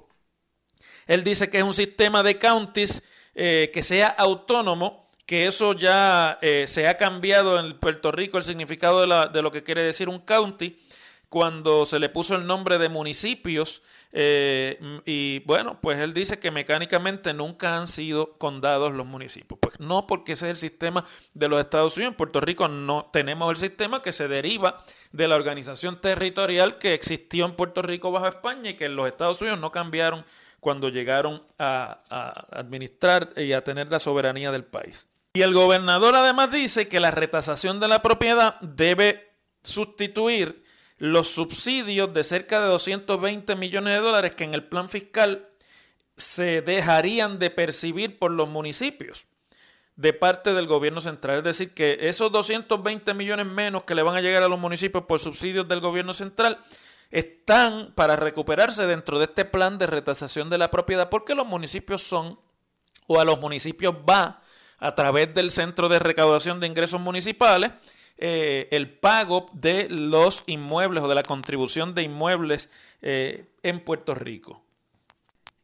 Él 1.07 1.25
dice 1.25 1.50
que 1.50 1.59
es 1.59 1.64
un 1.64 1.75
sistema 1.75 2.23
de 2.23 2.38
counties 2.38 3.02
eh, 3.35 3.71
que 3.73 3.83
sea 3.83 4.09
autónomo, 4.09 5.09
que 5.26 5.47
eso 5.47 5.73
ya 5.73 6.38
eh, 6.42 6.66
se 6.68 6.87
ha 6.87 6.97
cambiado 6.97 7.59
en 7.59 7.78
Puerto 7.78 8.12
Rico 8.12 8.38
el 8.38 8.45
significado 8.45 9.07
de, 9.07 9.28
de 9.33 9.42
lo 9.42 9.50
que 9.50 9.62
quiere 9.62 9.83
decir 9.83 10.09
un 10.09 10.21
county 10.21 10.78
cuando 11.28 11.85
se 11.85 11.99
le 11.99 12.09
puso 12.09 12.35
el 12.35 12.47
nombre 12.47 12.78
de 12.78 12.88
municipios 12.88 13.83
eh, 14.12 14.79
y 15.05 15.41
bueno, 15.41 15.79
pues 15.81 15.99
él 15.99 16.15
dice 16.15 16.38
que 16.38 16.50
mecánicamente 16.50 17.35
nunca 17.35 17.77
han 17.77 17.87
sido 17.87 18.38
condados 18.38 18.93
los 18.93 19.07
municipios. 19.07 19.59
Pues 19.61 19.79
no, 19.81 20.07
porque 20.07 20.33
ese 20.33 20.47
es 20.47 20.50
el 20.53 20.57
sistema 20.57 21.05
de 21.35 21.49
los 21.49 21.61
Estados 21.61 21.97
Unidos. 21.97 22.12
En 22.12 22.17
Puerto 22.17 22.41
Rico 22.41 22.69
no 22.69 23.11
tenemos 23.12 23.50
el 23.50 23.57
sistema 23.57 24.03
que 24.03 24.12
se 24.12 24.29
deriva 24.29 24.83
de 25.12 25.29
la 25.29 25.37
organización 25.37 26.00
territorial 26.00 26.79
que 26.79 26.95
existió 26.95 27.45
en 27.45 27.55
Puerto 27.55 27.83
Rico 27.83 28.11
bajo 28.11 28.29
España 28.29 28.71
y 28.71 28.75
que 28.75 28.88
los 28.88 29.07
Estados 29.07 29.41
Unidos 29.41 29.61
no 29.61 29.73
cambiaron 29.73 30.25
cuando 30.61 30.88
llegaron 30.88 31.41
a, 31.59 31.99
a 32.11 32.59
administrar 32.59 33.33
y 33.37 33.53
a 33.53 33.62
tener 33.62 33.91
la 33.91 33.99
soberanía 33.99 34.50
del 34.50 34.65
país. 34.65 35.07
Y 35.35 35.43
el 35.43 35.53
gobernador 35.53 36.17
además 36.17 36.50
dice 36.50 36.88
que 36.88 36.99
la 36.99 37.11
retasación 37.11 37.79
de 37.79 37.88
la 37.88 38.03
propiedad 38.03 38.59
debe 38.61 39.33
sustituir 39.62 40.65
los 40.99 41.28
subsidios 41.28 42.12
de 42.12 42.25
cerca 42.25 42.61
de 42.61 42.67
220 42.67 43.55
millones 43.57 43.95
de 43.95 44.00
dólares 44.00 44.35
que 44.35 44.45
en 44.45 44.55
el 44.55 44.64
plan 44.64 44.88
fiscal 44.88 45.49
se 46.17 46.62
dejarían 46.62 47.38
de 47.38 47.50
percibir 47.50 48.19
por 48.19 48.33
los 48.33 48.49
municipios 48.49 49.26
de 49.95 50.12
parte 50.12 50.55
del 50.55 50.67
gobierno 50.67 51.00
central. 51.00 51.38
Es 51.38 51.45
decir, 51.45 51.75
que 51.75 51.99
esos 52.02 52.31
220 52.33 53.14
millones 53.14 53.47
menos 53.47 53.85
que 53.85 53.95
le 53.95 54.02
van 54.02 54.17
a 54.17 54.21
llegar 54.21 54.43
a 54.43 54.49
los 54.49 54.59
municipios 54.59 55.05
por 55.05 55.21
subsidios 55.21 55.67
del 55.69 55.81
gobierno 55.81 56.14
central 56.14 56.59
están 57.11 57.93
para 57.95 58.17
recuperarse 58.17 58.87
dentro 58.87 59.19
de 59.19 59.25
este 59.25 59.45
plan 59.45 59.78
de 59.78 59.87
retasación 59.87 60.50
de 60.50 60.59
la 60.59 60.71
propiedad 60.71 61.09
porque 61.09 61.35
los 61.35 61.47
municipios 61.47 62.02
son 62.02 62.38
o 63.07 63.21
a 63.21 63.25
los 63.25 63.40
municipios 63.40 63.95
va 64.09 64.43
a 64.78 64.95
través 64.95 65.35
del 65.35 65.50
centro 65.50 65.88
de 65.88 65.99
recaudación 65.99 66.61
de 66.61 66.67
ingresos 66.67 67.00
municipales 67.00 67.73
eh, 68.18 68.68
el 68.72 68.90
pago 68.90 69.46
de 69.52 69.88
los 69.88 70.42
inmuebles 70.46 71.04
o 71.04 71.08
de 71.08 71.14
la 71.14 71.22
contribución 71.22 71.94
de 71.94 72.02
inmuebles 72.02 72.68
eh, 73.00 73.46
en 73.62 73.80
Puerto 73.80 74.14
Rico. 74.14 74.62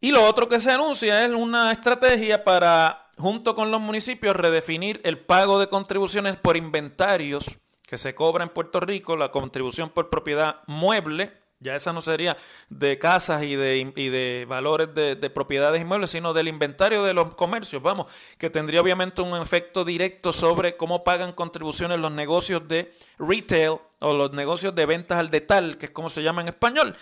Y 0.00 0.12
lo 0.12 0.24
otro 0.24 0.48
que 0.48 0.60
se 0.60 0.70
anuncia 0.70 1.24
es 1.24 1.32
una 1.32 1.72
estrategia 1.72 2.44
para, 2.44 3.08
junto 3.18 3.54
con 3.54 3.70
los 3.70 3.80
municipios, 3.80 4.36
redefinir 4.36 5.00
el 5.02 5.18
pago 5.18 5.58
de 5.58 5.68
contribuciones 5.68 6.36
por 6.36 6.56
inventarios, 6.56 7.46
que 7.86 7.98
se 7.98 8.14
cobra 8.14 8.44
en 8.44 8.50
Puerto 8.50 8.80
Rico, 8.80 9.16
la 9.16 9.30
contribución 9.30 9.90
por 9.90 10.10
propiedad 10.10 10.60
mueble, 10.66 11.32
ya 11.64 11.74
esa 11.74 11.92
no 11.92 12.02
sería 12.02 12.36
de 12.68 12.98
casas 12.98 13.42
y 13.42 13.56
de, 13.56 13.90
de 13.94 14.46
valores 14.46 14.94
de, 14.94 15.16
de, 15.16 15.30
propiedades 15.30 15.80
inmuebles, 15.80 16.10
sino 16.10 16.34
del 16.34 16.46
inventario 16.46 17.02
de 17.02 17.14
los 17.14 17.34
comercios, 17.34 17.82
vamos, 17.82 18.06
que 18.38 18.50
tendría 18.50 18.82
obviamente 18.82 19.22
un 19.22 19.40
efecto 19.40 19.84
directo 19.84 20.32
sobre 20.32 20.76
cómo 20.76 21.02
pagan 21.02 21.32
contribuciones 21.32 21.98
los 21.98 22.12
negocios 22.12 22.68
de 22.68 22.92
retail 23.18 23.78
o 23.98 24.12
los 24.12 24.32
negocios 24.32 24.74
de 24.74 24.84
ventas 24.84 25.18
al 25.18 25.30
detal, 25.30 25.78
que 25.78 25.86
es 25.86 25.92
como 25.92 26.10
se 26.10 26.22
llama 26.22 26.42
en 26.42 26.48
español. 26.48 26.94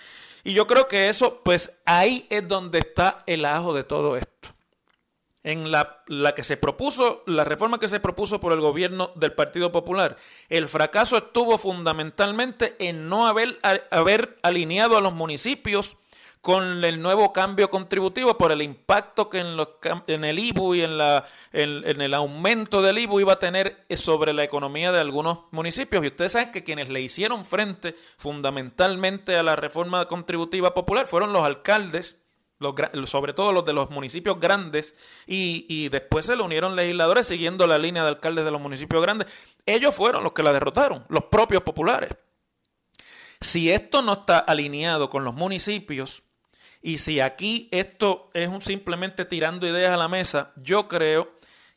Y 0.44 0.54
yo 0.54 0.68
creo 0.68 0.86
que 0.86 1.08
eso, 1.08 1.40
pues 1.44 1.80
ahí 1.84 2.26
es 2.30 2.46
donde 2.46 2.78
está 2.78 3.24
el 3.26 3.44
ajo 3.44 3.74
de 3.74 3.82
todo 3.82 4.16
esto 4.16 4.32
en 5.44 5.72
la, 5.72 6.02
que 6.36 6.44
se 6.44 6.56
propuso, 6.56 7.22
la 7.26 7.44
reforma 7.44 7.80
que 7.80 7.88
se 7.88 8.00
propuso 8.00 8.40
por 8.40 8.52
el 8.52 8.60
gobierno 8.60 9.10
del 9.16 9.32
Partido 9.32 9.72
Popular, 9.72 10.16
el 10.48 10.68
fracaso 10.68 11.16
estuvo 11.16 11.58
fundamentalmente 11.58 12.76
en 12.78 13.08
no 13.08 13.26
haber, 13.26 13.58
alineado 14.42 14.96
a 14.96 15.00
los 15.00 15.12
municipios 15.12 15.96
con 16.40 16.84
el 16.84 17.00
nuevo 17.00 17.32
cambio 17.32 17.70
contributivo 17.70 18.36
por 18.36 18.50
el 18.50 18.62
impacto 18.62 19.30
que 19.30 19.38
en, 19.38 19.56
los, 19.56 19.68
en 20.08 20.24
el 20.24 20.40
IBU 20.40 20.74
y 20.74 20.82
en, 20.82 20.98
la, 20.98 21.24
en, 21.52 22.00
el 22.00 22.14
aumento 22.14 22.82
del 22.82 22.98
IBU 22.98 23.20
iba 23.20 23.34
a 23.34 23.38
tener 23.38 23.84
sobre 23.94 24.32
la 24.32 24.42
economía 24.42 24.90
de 24.90 24.98
algunos 24.98 25.42
municipios. 25.52 26.02
Y 26.02 26.08
ustedes 26.08 26.32
saben 26.32 26.50
que 26.50 26.64
quienes 26.64 26.88
le 26.88 27.00
hicieron 27.00 27.46
frente 27.46 27.94
fundamentalmente 28.16 29.36
a 29.36 29.44
la 29.44 29.54
reforma 29.54 30.06
contributiva 30.08 30.74
popular 30.74 31.06
fueron 31.06 31.32
los 31.32 31.44
alcaldes 31.44 32.21
sobre 33.06 33.32
todo 33.32 33.52
los 33.52 33.64
de 33.64 33.72
los 33.72 33.90
municipios 33.90 34.38
grandes, 34.40 34.94
y, 35.26 35.88
después 35.88 36.26
se 36.26 36.36
le 36.36 36.42
unieron 36.42 36.76
legisladores 36.76 37.26
siguiendo 37.26 37.66
la 37.66 37.78
línea 37.78 38.02
de 38.02 38.08
alcaldes 38.08 38.44
de 38.44 38.50
los 38.50 38.60
municipios 38.60 39.02
grandes. 39.02 39.28
Ellos 39.66 39.94
fueron 39.94 40.24
los 40.24 40.32
que 40.32 40.42
la 40.42 40.52
derrotaron, 40.52 41.04
los 41.08 41.24
propios 41.24 41.62
populares. 41.62 42.10
Si 43.40 43.70
esto 43.72 44.02
no 44.02 44.12
está 44.12 44.38
alineado 44.38 45.10
con 45.10 45.24
los 45.24 45.34
municipios, 45.34 46.22
y 46.80 46.98
si 46.98 47.20
aquí 47.20 47.68
esto 47.70 48.28
es 48.34 48.48
un 48.48 48.60
simplemente 48.60 49.24
tirando 49.24 49.66
ideas 49.66 49.94
a 49.94 49.96
la 49.96 50.08
mesa, 50.08 50.52
yo 50.56 50.88
creo 50.88 51.32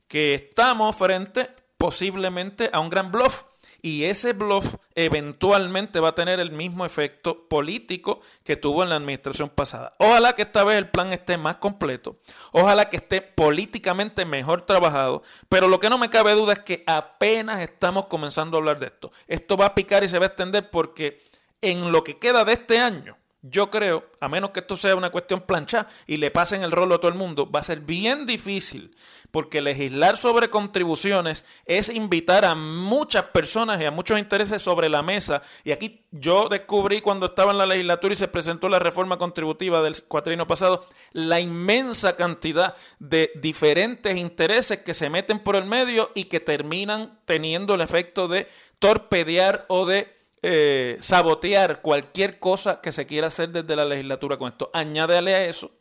que 0.08 0.34
estamos 0.34 0.96
frente 0.96 1.50
posiblemente 1.78 2.70
a 2.74 2.80
un 2.80 2.90
gran 2.90 3.12
bluff 3.12 3.44
y 3.86 4.06
ese 4.06 4.34
bluff 4.34 4.78
eventualmente 4.96 6.00
va 6.00 6.10
a 6.10 6.16
tener 6.16 6.40
el 6.40 6.52
mismo 6.52 6.88
efecto 6.88 7.48
político 7.48 8.20
que 8.44 8.56
tuvo 8.56 8.82
en 8.82 8.90
la 8.90 8.96
administración 8.96 9.48
pasada. 9.48 9.94
Ojalá 10.00 10.34
que 10.34 10.42
esta 10.42 10.64
vez 10.64 10.80
el 10.80 10.90
plan 10.90 11.14
esté 11.14 11.38
más 11.38 11.58
completo, 11.58 12.18
ojalá 12.52 12.90
que 12.90 12.98
esté 12.98 13.22
políticamente 13.22 14.26
mejor 14.26 14.64
trabajado, 14.64 15.22
pero 15.50 15.68
lo 15.68 15.80
que 15.80 15.92
no 15.92 16.00
me 16.00 16.10
cabe 16.10 16.34
duda 16.34 16.54
es 16.54 16.60
que 16.62 16.82
apenas 16.88 17.62
estamos 17.62 18.08
comenzando 18.08 18.58
a 18.58 18.60
hablar 18.60 18.80
de 18.80 18.88
esto. 18.88 19.12
Esto 19.28 19.56
va 19.56 19.68
a 19.68 19.76
picar 19.76 20.04
y 20.04 20.10
se 20.10 20.18
va 20.18 20.26
a 20.26 20.30
extender 20.30 20.72
porque 20.72 21.22
en 21.62 21.92
lo 21.92 22.04
que 22.04 22.18
queda 22.18 22.44
de 22.44 22.54
este 22.54 22.80
año, 22.80 23.20
yo 23.50 23.70
creo, 23.70 24.06
a 24.20 24.28
menos 24.28 24.50
que 24.52 24.62
esto 24.62 24.76
sea 24.76 24.96
una 24.96 25.12
cuestión 25.12 25.42
plancha 25.42 25.88
y 26.08 26.18
le 26.18 26.32
pasen 26.32 26.64
el 26.64 26.72
rolo 26.72 26.96
a 26.96 26.98
todo 27.00 27.12
el 27.12 27.18
mundo, 27.18 27.50
va 27.50 27.60
a 27.60 27.64
ser 27.64 27.82
bien 27.82 28.26
difícil 28.26 28.96
porque 29.30 29.62
legislar 29.62 30.18
sobre 30.18 30.50
contribuciones 30.50 31.46
es 31.66 31.90
invitar 31.90 32.46
a 32.46 32.56
muchas 32.56 33.26
personas 33.26 33.80
y 33.82 33.86
a 33.86 33.92
muchos 33.92 34.18
intereses 34.18 34.62
sobre 34.62 34.90
la 34.90 35.02
mesa. 35.02 35.42
Y 35.64 35.72
aquí 35.72 36.06
yo 36.12 36.48
descubrí 36.50 37.02
cuando 37.02 37.28
estaba 37.28 37.52
en 37.52 37.58
la 37.58 37.66
legislatura 37.66 38.14
y 38.14 38.18
se 38.18 38.30
presentó 38.30 38.70
la 38.70 38.80
reforma 38.80 39.18
contributiva 39.18 39.82
del 39.82 40.02
cuatrino 40.08 40.48
pasado, 40.48 40.86
la 41.12 41.40
inmensa 41.40 42.16
cantidad 42.16 42.76
de 43.00 43.32
diferentes 43.36 44.16
intereses 44.18 44.80
que 44.80 44.94
se 44.94 45.10
meten 45.10 45.40
por 45.40 45.56
el 45.56 45.66
medio 45.66 46.12
y 46.16 46.26
que 46.26 46.40
terminan 46.40 47.20
teniendo 47.26 47.76
el 47.76 47.82
efecto 47.82 48.28
de 48.28 48.48
torpedear 48.80 49.66
o 49.68 49.86
de 49.86 50.16
eh, 50.48 50.98
sabotear 51.00 51.82
cualquier 51.82 52.38
cosa 52.38 52.80
que 52.80 52.92
se 52.92 53.08
quiera 53.08 53.28
hacer 53.28 53.50
desde 53.50 53.76
la 53.76 53.84
legislatura 53.84 54.38
con 54.38 54.52
esto. 54.52 54.70
Añádele 54.74 55.34
a 55.34 55.46
eso 55.46 55.72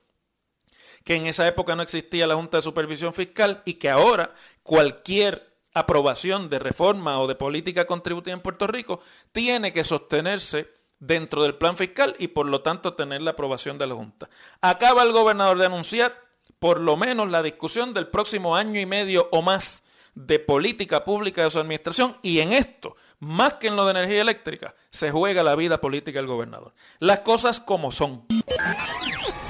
que 1.05 1.17
en 1.17 1.27
esa 1.27 1.47
época 1.47 1.77
no 1.77 1.83
existía 1.83 2.27
la 2.27 2.35
Junta 2.35 2.57
de 2.57 2.63
Supervisión 2.63 3.13
Fiscal 3.13 3.61
y 3.67 3.75
que 3.75 3.91
ahora 3.91 4.33
cualquier 4.63 5.55
aprobación 5.75 6.49
de 6.49 6.59
reforma 6.61 7.21
o 7.21 7.27
de 7.27 7.35
política 7.35 7.87
contributiva 7.87 8.33
en 8.33 8.41
Puerto 8.41 8.67
Rico 8.67 9.01
tiene 9.33 9.71
que 9.71 9.85
sostenerse 9.85 10.73
dentro 10.99 11.43
del 11.43 11.57
plan 11.57 11.77
fiscal 11.77 12.17
y 12.19 12.29
por 12.29 12.47
lo 12.47 12.63
tanto 12.63 12.95
tener 12.95 13.21
la 13.21 13.33
aprobación 13.33 13.77
de 13.77 13.87
la 13.87 13.95
Junta. 13.95 14.31
Acaba 14.63 15.03
el 15.03 15.13
gobernador 15.13 15.59
de 15.59 15.67
anunciar 15.67 16.19
por 16.59 16.81
lo 16.81 16.97
menos 16.97 17.31
la 17.31 17.43
discusión 17.43 17.93
del 17.93 18.09
próximo 18.09 18.57
año 18.57 18.81
y 18.81 18.87
medio 18.87 19.29
o 19.31 19.43
más 19.43 19.84
de 20.15 20.39
política 20.39 21.05
pública 21.05 21.43
de 21.43 21.51
su 21.51 21.59
administración 21.59 22.17
y 22.23 22.41
en 22.41 22.53
esto 22.53 22.97
más 23.25 23.55
que 23.55 23.69
en 23.69 23.77
lo 23.77 23.85
de 23.85 23.93
energía 23.93 24.21
eléctrica, 24.21 24.75
se 24.89 25.11
juega 25.11 25.43
la 25.43 25.57
vida 25.57 25.81
política 25.81 26.19
del 26.19 26.29
gobernador. 26.29 26.75
Las 26.99 27.21
cosas 27.21 27.61
como 27.61 27.91
son. 27.91 28.27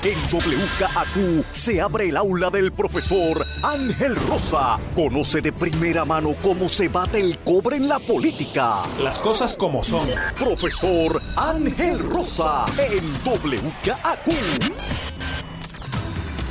En 0.05 0.19
WKAQ 0.31 1.47
se 1.53 1.81
abre 1.81 2.11
el 2.11 2.17
aula 2.17 2.51
del 2.51 2.73
profesor 2.73 3.43
Ángel 3.63 4.15
Rosa. 4.29 4.79
Conoce 4.95 5.41
de 5.41 5.51
primera 5.51 6.05
mano 6.05 6.37
cómo 6.43 6.69
se 6.69 6.89
bate 6.89 7.21
el 7.21 7.39
cobre 7.39 7.77
en 7.77 7.89
la 7.89 7.99
política. 7.99 8.83
Las 9.03 9.19
cosas 9.19 9.57
como 9.57 9.83
son. 9.83 10.07
Profesor 10.39 11.21
Ángel 11.37 11.99
Rosa 12.01 12.67
en 12.77 13.15
WKAQ. 13.25 14.29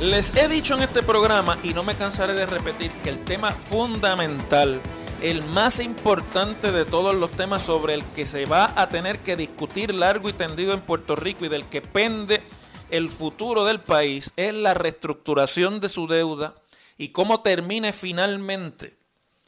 Les 0.04 0.36
he 0.36 0.48
dicho 0.48 0.76
en 0.76 0.82
este 0.82 1.02
programa, 1.02 1.58
y 1.62 1.72
no 1.72 1.82
me 1.82 1.96
cansaré 1.96 2.34
de 2.34 2.44
repetir, 2.44 2.92
que 3.00 3.08
el 3.08 3.24
tema 3.24 3.52
fundamental 3.52 4.78
el 5.22 5.42
más 5.44 5.80
importante 5.80 6.72
de 6.72 6.84
todos 6.84 7.14
los 7.14 7.30
temas 7.30 7.62
sobre 7.62 7.94
el 7.94 8.04
que 8.04 8.26
se 8.26 8.44
va 8.44 8.70
a 8.76 8.90
tener 8.90 9.20
que 9.20 9.34
discutir 9.34 9.94
largo 9.94 10.28
y 10.28 10.34
tendido 10.34 10.74
en 10.74 10.82
Puerto 10.82 11.16
Rico 11.16 11.46
y 11.46 11.48
del 11.48 11.64
que 11.70 11.80
pende 11.80 12.42
el 12.90 13.08
futuro 13.08 13.64
del 13.64 13.80
país 13.80 14.34
es 14.36 14.52
la 14.52 14.74
reestructuración 14.74 15.80
de 15.80 15.88
su 15.88 16.06
deuda 16.06 16.54
y 16.98 17.08
cómo 17.08 17.40
termine 17.40 17.94
finalmente 17.94 18.98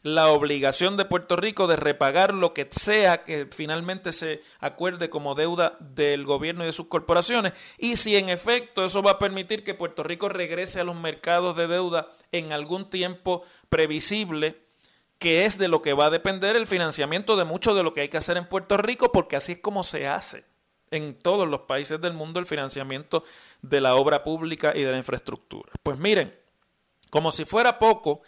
la 0.03 0.29
obligación 0.29 0.95
de 0.95 1.05
Puerto 1.05 1.35
Rico 1.35 1.67
de 1.67 1.75
repagar 1.75 2.33
lo 2.33 2.53
que 2.53 2.67
sea 2.71 3.23
que 3.23 3.47
finalmente 3.51 4.11
se 4.11 4.41
acuerde 4.59 5.09
como 5.09 5.35
deuda 5.35 5.77
del 5.79 6.23
gobierno 6.23 6.63
y 6.63 6.67
de 6.67 6.71
sus 6.71 6.87
corporaciones 6.87 7.53
y 7.77 7.97
si 7.97 8.15
en 8.15 8.29
efecto 8.29 8.85
eso 8.85 9.01
va 9.01 9.11
a 9.11 9.19
permitir 9.19 9.63
que 9.63 9.73
Puerto 9.73 10.03
Rico 10.03 10.29
regrese 10.29 10.79
a 10.79 10.83
los 10.83 10.95
mercados 10.95 11.57
de 11.57 11.67
deuda 11.67 12.09
en 12.31 12.53
algún 12.53 12.89
tiempo 12.89 13.43
previsible 13.69 14.67
que 15.19 15.45
es 15.45 15.57
de 15.57 15.67
lo 15.67 15.81
que 15.81 15.93
va 15.93 16.05
a 16.05 16.11
depender 16.11 16.55
el 16.55 16.67
financiamiento 16.67 17.35
de 17.35 17.45
mucho 17.45 17.73
de 17.73 17.83
lo 17.83 17.93
que 17.93 18.01
hay 18.01 18.09
que 18.09 18.17
hacer 18.17 18.37
en 18.37 18.47
Puerto 18.47 18.77
Rico, 18.77 19.11
porque 19.11 19.35
así 19.35 19.53
es 19.53 19.59
como 19.59 19.83
se 19.83 20.07
hace 20.07 20.45
en 20.91 21.15
todos 21.15 21.47
los 21.47 21.61
países 21.61 21.99
del 21.99 22.13
mundo 22.13 22.39
el 22.39 22.45
financiamiento 22.45 23.23
de 23.61 23.81
la 23.81 23.95
obra 23.95 24.23
pública 24.23 24.73
y 24.75 24.83
de 24.83 24.91
la 24.91 24.97
infraestructura. 24.97 25.71
Pues 25.83 25.97
miren, 25.97 26.37
como 27.09 27.31
si 27.31 27.45
fuera 27.45 27.79
poco, 27.79 28.21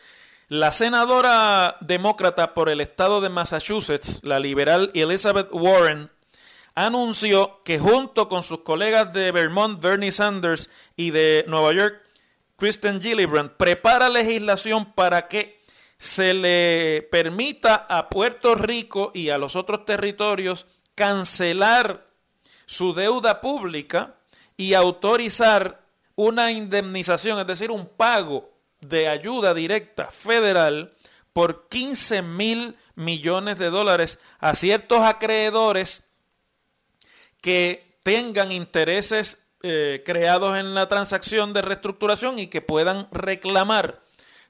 la 0.49 0.71
senadora 0.71 1.77
demócrata 1.79 2.55
por 2.55 2.69
el 2.69 2.81
estado 2.81 3.21
de 3.21 3.29
Massachusetts, 3.29 4.19
la 4.23 4.39
liberal 4.39 4.89
Elizabeth 4.95 5.47
Warren, 5.51 6.09
anunció 6.73 7.61
que 7.63 7.77
junto 7.77 8.27
con 8.27 8.41
sus 8.41 8.61
colegas 8.61 9.13
de 9.13 9.31
Vermont, 9.31 9.79
Bernie 9.79 10.11
Sanders, 10.11 10.71
y 10.95 11.11
de 11.11 11.45
Nueva 11.47 11.71
York, 11.73 12.01
Kristen 12.57 12.99
Gillibrand, 12.99 13.51
prepara 13.51 14.09
legislación 14.09 14.91
para 14.93 15.27
que 15.27 15.61
se 15.99 16.33
le 16.33 17.07
permita 17.11 17.75
a 17.87 18.09
Puerto 18.09 18.55
Rico 18.55 19.11
y 19.13 19.29
a 19.29 19.37
los 19.37 19.55
otros 19.55 19.85
territorios 19.85 20.65
cancelar 20.95 22.07
su 22.65 22.95
deuda 22.95 23.39
pública 23.39 24.15
y 24.57 24.73
autorizar 24.73 25.85
una 26.15 26.51
indemnización, 26.51 27.39
es 27.39 27.45
decir, 27.45 27.69
un 27.69 27.85
pago 27.85 28.48
de 28.81 29.07
ayuda 29.07 29.53
directa 29.53 30.05
federal 30.05 30.93
por 31.33 31.67
15 31.69 32.21
mil 32.21 32.75
millones 32.95 33.57
de 33.57 33.69
dólares 33.69 34.19
a 34.39 34.55
ciertos 34.55 35.01
acreedores 35.01 36.03
que 37.41 37.97
tengan 38.03 38.51
intereses 38.51 39.47
eh, 39.61 40.01
creados 40.05 40.57
en 40.57 40.73
la 40.73 40.87
transacción 40.87 41.53
de 41.53 41.61
reestructuración 41.61 42.39
y 42.39 42.47
que 42.47 42.61
puedan 42.61 43.07
reclamar 43.11 44.01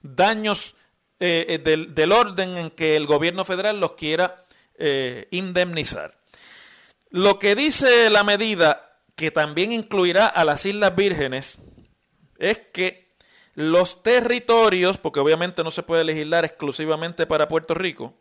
daños 0.02 0.76
eh, 1.20 1.46
eh, 1.50 1.58
del, 1.58 2.12
orden 2.12 2.58
en 2.58 2.70
que 2.70 2.96
el 2.96 3.06
gobierno 3.06 3.44
federal 3.46 3.80
los 3.80 3.94
quiera 3.94 4.46
indemnizar. 5.32 6.18
Lo 7.10 7.38
que 7.38 7.54
dice 7.54 8.10
la 8.10 8.24
medida, 8.24 8.98
que 9.18 9.30
también 9.30 9.74
incluirá 9.74 10.26
a 10.26 10.46
las 10.46 10.66
Islas 10.66 10.96
Vírgenes, 10.96 11.58
es 12.38 12.62
que 12.72 13.09
los 13.60 14.04
territorios, 14.04 15.00
porque 15.00 15.20
obviamente 15.20 15.66
no 15.66 15.72
se 15.72 15.84
puede 15.84 16.06
legislar 16.06 16.46
exclusivamente 16.46 17.28
para 17.28 17.50
Puerto 17.50 17.74
Rico, 17.74 18.14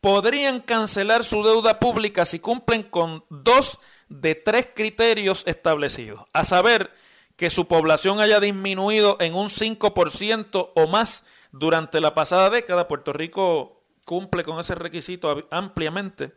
podrían 0.00 0.60
cancelar 0.60 1.22
su 1.22 1.42
deuda 1.44 1.78
pública 1.78 2.24
si 2.24 2.38
cumplen 2.38 2.84
con 2.84 3.22
dos 3.28 3.78
de 4.08 4.34
tres 4.34 4.68
criterios 4.74 5.42
establecidos, 5.44 6.22
a 6.32 6.44
saber 6.44 6.90
que 7.36 7.50
su 7.50 7.68
población 7.68 8.20
haya 8.20 8.40
disminuido 8.40 9.18
en 9.20 9.34
un 9.34 9.50
5% 9.50 10.70
o 10.74 10.86
más 10.86 11.24
durante 11.52 12.00
la 12.00 12.14
pasada 12.14 12.48
década, 12.48 12.88
Puerto 12.88 13.12
Rico 13.12 13.82
cumple 14.06 14.44
con 14.44 14.58
ese 14.60 14.74
requisito 14.74 15.46
ampliamente. 15.50 16.32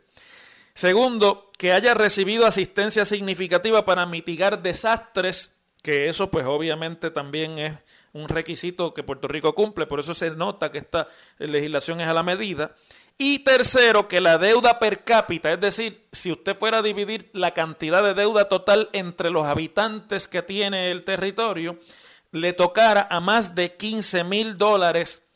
Segundo, 0.74 1.50
que 1.56 1.72
haya 1.72 1.94
recibido 1.94 2.44
asistencia 2.44 3.06
significativa 3.06 3.86
para 3.86 4.04
mitigar 4.04 4.60
desastres, 4.62 5.53
que 5.84 6.08
eso 6.08 6.30
pues 6.30 6.46
obviamente 6.46 7.10
también 7.10 7.58
es 7.58 7.74
un 8.14 8.26
requisito 8.26 8.94
que 8.94 9.02
Puerto 9.02 9.28
Rico 9.28 9.54
cumple, 9.54 9.86
por 9.86 10.00
eso 10.00 10.14
se 10.14 10.30
nota 10.30 10.70
que 10.72 10.78
esta 10.78 11.06
legislación 11.36 12.00
es 12.00 12.08
a 12.08 12.14
la 12.14 12.22
medida. 12.22 12.74
Y 13.18 13.40
tercero, 13.40 14.08
que 14.08 14.22
la 14.22 14.38
deuda 14.38 14.78
per 14.78 15.04
cápita, 15.04 15.52
es 15.52 15.60
decir, 15.60 16.08
si 16.10 16.32
usted 16.32 16.56
fuera 16.56 16.78
a 16.78 16.82
dividir 16.82 17.28
la 17.34 17.52
cantidad 17.52 18.02
de 18.02 18.14
deuda 18.14 18.48
total 18.48 18.88
entre 18.94 19.28
los 19.28 19.46
habitantes 19.46 20.26
que 20.26 20.40
tiene 20.40 20.90
el 20.90 21.04
territorio, 21.04 21.78
le 22.32 22.54
tocara 22.54 23.06
a 23.10 23.20
más 23.20 23.54
de 23.54 23.74
15 23.74 24.24
mil 24.24 24.56
dólares 24.56 25.26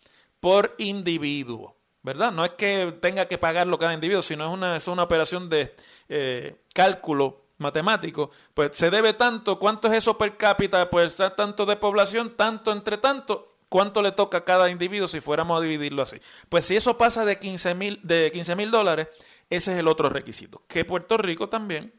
por 0.41 0.75
individuo. 0.79 1.77
¿verdad? 2.03 2.33
No 2.33 2.43
es 2.47 2.53
que 2.53 2.97
tenga 3.03 3.29
que 3.29 3.37
pagarlo 3.37 3.79
cada 3.79 3.93
individuo, 3.93 4.23
sino 4.23 4.47
es 4.47 4.51
una, 4.51 4.77
es 4.79 4.89
una 4.89 5.03
operación 5.03 5.51
de 5.51 5.75
eh, 6.09 6.57
cálculo 6.73 7.48
matemático. 7.59 8.31
Pues 8.55 8.71
se 8.77 8.91
debe 8.91 9.13
tanto, 9.13 9.59
¿cuánto 9.59 9.89
es 9.89 9.95
eso 9.95 10.17
per 10.17 10.37
cápita? 10.37 10.89
Pues 10.91 11.17
tanto 11.37 11.67
de 11.67 11.77
población, 11.77 12.35
tanto 12.37 12.73
entre 12.73 12.99
tanto, 12.99 13.57
¿cuánto 13.69 14.03
le 14.03 14.13
toca 14.13 14.39
a 14.39 14.45
cada 14.45 14.71
individuo 14.71 15.09
si 15.09 15.21
fuéramos 15.21 15.59
a 15.59 15.63
dividirlo 15.63 16.03
así? 16.03 16.19
Pues 16.49 16.65
si 16.65 16.77
eso 16.77 16.97
pasa 16.97 17.25
de 17.25 17.39
15 17.39 17.75
mil 17.75 18.01
de 18.03 18.31
15 18.33 18.57
mil 18.57 18.71
dólares, 18.71 19.09
ese 19.51 19.73
es 19.73 19.79
el 19.79 19.89
otro 19.89 20.09
requisito, 20.09 20.63
que 20.69 20.85
Puerto 20.85 21.17
Rico 21.17 21.49
también 21.49 21.93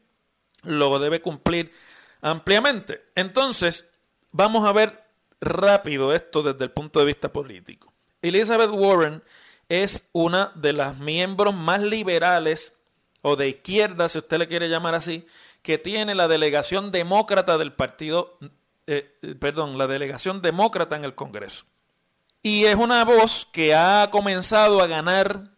lo 0.62 0.98
debe 0.98 1.20
cumplir 1.20 1.72
ampliamente. 2.20 3.06
Entonces, 3.14 3.86
vamos 4.32 4.66
a 4.66 4.72
ver 4.72 5.04
rápido 5.40 6.14
esto 6.14 6.42
desde 6.42 6.64
el 6.64 6.70
punto 6.70 7.00
de 7.00 7.06
vista 7.06 7.32
político. 7.32 7.92
Elizabeth 8.22 8.70
Warren 8.70 9.22
es 9.68 10.08
una 10.12 10.52
de 10.54 10.72
las 10.72 10.98
miembros 10.98 11.54
más 11.54 11.80
liberales 11.80 12.74
o 13.22 13.36
de 13.36 13.48
izquierda, 13.48 14.08
si 14.08 14.18
usted 14.18 14.38
le 14.38 14.46
quiere 14.46 14.68
llamar 14.68 14.94
así, 14.94 15.26
que 15.62 15.78
tiene 15.78 16.14
la 16.14 16.28
delegación 16.28 16.90
demócrata 16.90 17.58
del 17.58 17.72
partido, 17.72 18.38
eh, 18.86 19.12
perdón, 19.38 19.78
la 19.78 19.86
delegación 19.86 20.42
demócrata 20.42 20.96
en 20.96 21.04
el 21.04 21.14
Congreso. 21.14 21.64
Y 22.42 22.64
es 22.64 22.76
una 22.76 23.04
voz 23.04 23.46
que 23.52 23.74
ha 23.74 24.08
comenzado 24.10 24.80
a 24.80 24.86
ganar 24.86 25.50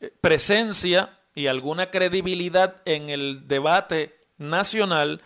eh, 0.00 0.10
presencia 0.20 1.18
y 1.34 1.48
alguna 1.48 1.90
credibilidad 1.90 2.80
en 2.84 3.10
el 3.10 3.46
debate 3.46 4.18
nacional, 4.38 5.20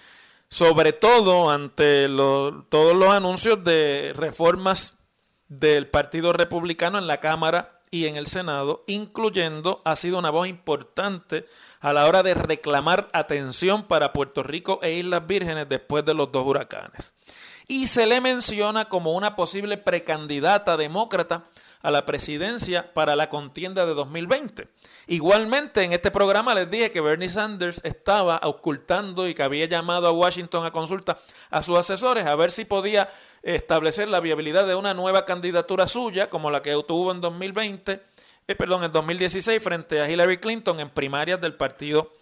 sobre 0.48 0.92
todo 0.92 1.50
ante 1.50 2.08
todos 2.08 2.96
los 2.96 3.08
anuncios 3.08 3.62
de 3.62 4.12
reformas 4.16 4.94
del 5.48 5.86
Partido 5.86 6.32
Republicano 6.32 6.98
en 6.98 7.06
la 7.06 7.20
Cámara 7.20 7.77
y 7.90 8.06
en 8.06 8.16
el 8.16 8.26
Senado, 8.26 8.84
incluyendo, 8.86 9.82
ha 9.84 9.96
sido 9.96 10.18
una 10.18 10.30
voz 10.30 10.48
importante 10.48 11.46
a 11.80 11.92
la 11.92 12.06
hora 12.06 12.22
de 12.22 12.34
reclamar 12.34 13.08
atención 13.12 13.84
para 13.84 14.12
Puerto 14.12 14.42
Rico 14.42 14.80
e 14.82 14.92
Islas 14.92 15.26
Vírgenes 15.26 15.68
después 15.68 16.04
de 16.04 16.14
los 16.14 16.30
dos 16.32 16.46
huracanes. 16.46 17.12
Y 17.66 17.86
se 17.86 18.06
le 18.06 18.20
menciona 18.20 18.86
como 18.86 19.12
una 19.12 19.36
posible 19.36 19.76
precandidata 19.76 20.76
demócrata 20.76 21.44
a 21.82 21.90
la 21.90 22.04
presidencia 22.06 22.92
para 22.92 23.16
la 23.16 23.28
contienda 23.28 23.86
de 23.86 23.94
2020. 23.94 24.68
Igualmente, 25.06 25.84
en 25.84 25.92
este 25.92 26.10
programa 26.10 26.54
les 26.54 26.70
dije 26.70 26.90
que 26.90 27.00
Bernie 27.00 27.28
Sanders 27.28 27.80
estaba 27.84 28.40
ocultando 28.42 29.28
y 29.28 29.34
que 29.34 29.42
había 29.42 29.66
llamado 29.66 30.06
a 30.06 30.12
Washington 30.12 30.66
a 30.66 30.70
consulta 30.70 31.18
a 31.50 31.62
sus 31.62 31.78
asesores 31.78 32.26
a 32.26 32.34
ver 32.34 32.50
si 32.50 32.64
podía 32.64 33.08
establecer 33.42 34.08
la 34.08 34.20
viabilidad 34.20 34.66
de 34.66 34.74
una 34.74 34.94
nueva 34.94 35.24
candidatura 35.24 35.86
suya, 35.86 36.28
como 36.28 36.50
la 36.50 36.62
que 36.62 36.70
tuvo 36.86 37.12
en 37.12 37.20
2020, 37.20 38.02
eh, 38.48 38.54
perdón, 38.54 38.84
en 38.84 38.92
2016 38.92 39.62
frente 39.62 40.00
a 40.00 40.10
Hillary 40.10 40.38
Clinton 40.38 40.80
en 40.80 40.90
primarias 40.90 41.40
del 41.40 41.54
Partido 41.54 42.12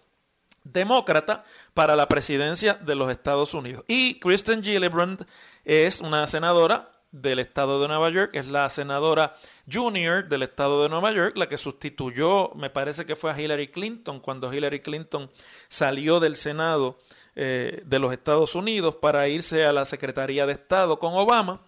Demócrata 0.63 1.43
para 1.73 1.95
la 1.95 2.07
presidencia 2.07 2.73
de 2.75 2.95
los 2.95 3.09
Estados 3.09 3.53
Unidos. 3.53 3.83
Y 3.87 4.19
Kristen 4.19 4.63
Gillibrand 4.63 5.25
es 5.63 6.01
una 6.01 6.27
senadora 6.27 6.91
del 7.11 7.39
estado 7.39 7.81
de 7.81 7.87
Nueva 7.87 8.09
York, 8.09 8.31
es 8.33 8.47
la 8.47 8.69
senadora 8.69 9.33
junior 9.71 10.27
del 10.27 10.43
estado 10.43 10.83
de 10.83 10.89
Nueva 10.89 11.11
York, 11.11 11.37
la 11.37 11.47
que 11.47 11.57
sustituyó, 11.57 12.51
me 12.55 12.69
parece 12.69 13.05
que 13.05 13.15
fue 13.15 13.31
a 13.31 13.39
Hillary 13.39 13.69
Clinton 13.69 14.19
cuando 14.19 14.53
Hillary 14.53 14.81
Clinton 14.81 15.29
salió 15.67 16.19
del 16.19 16.35
Senado 16.35 16.97
eh, 17.35 17.81
de 17.85 17.99
los 17.99 18.11
Estados 18.11 18.55
Unidos 18.55 18.95
para 18.95 19.27
irse 19.27 19.65
a 19.65 19.73
la 19.73 19.85
Secretaría 19.85 20.45
de 20.45 20.53
Estado 20.53 20.99
con 20.99 21.13
Obama. 21.13 21.61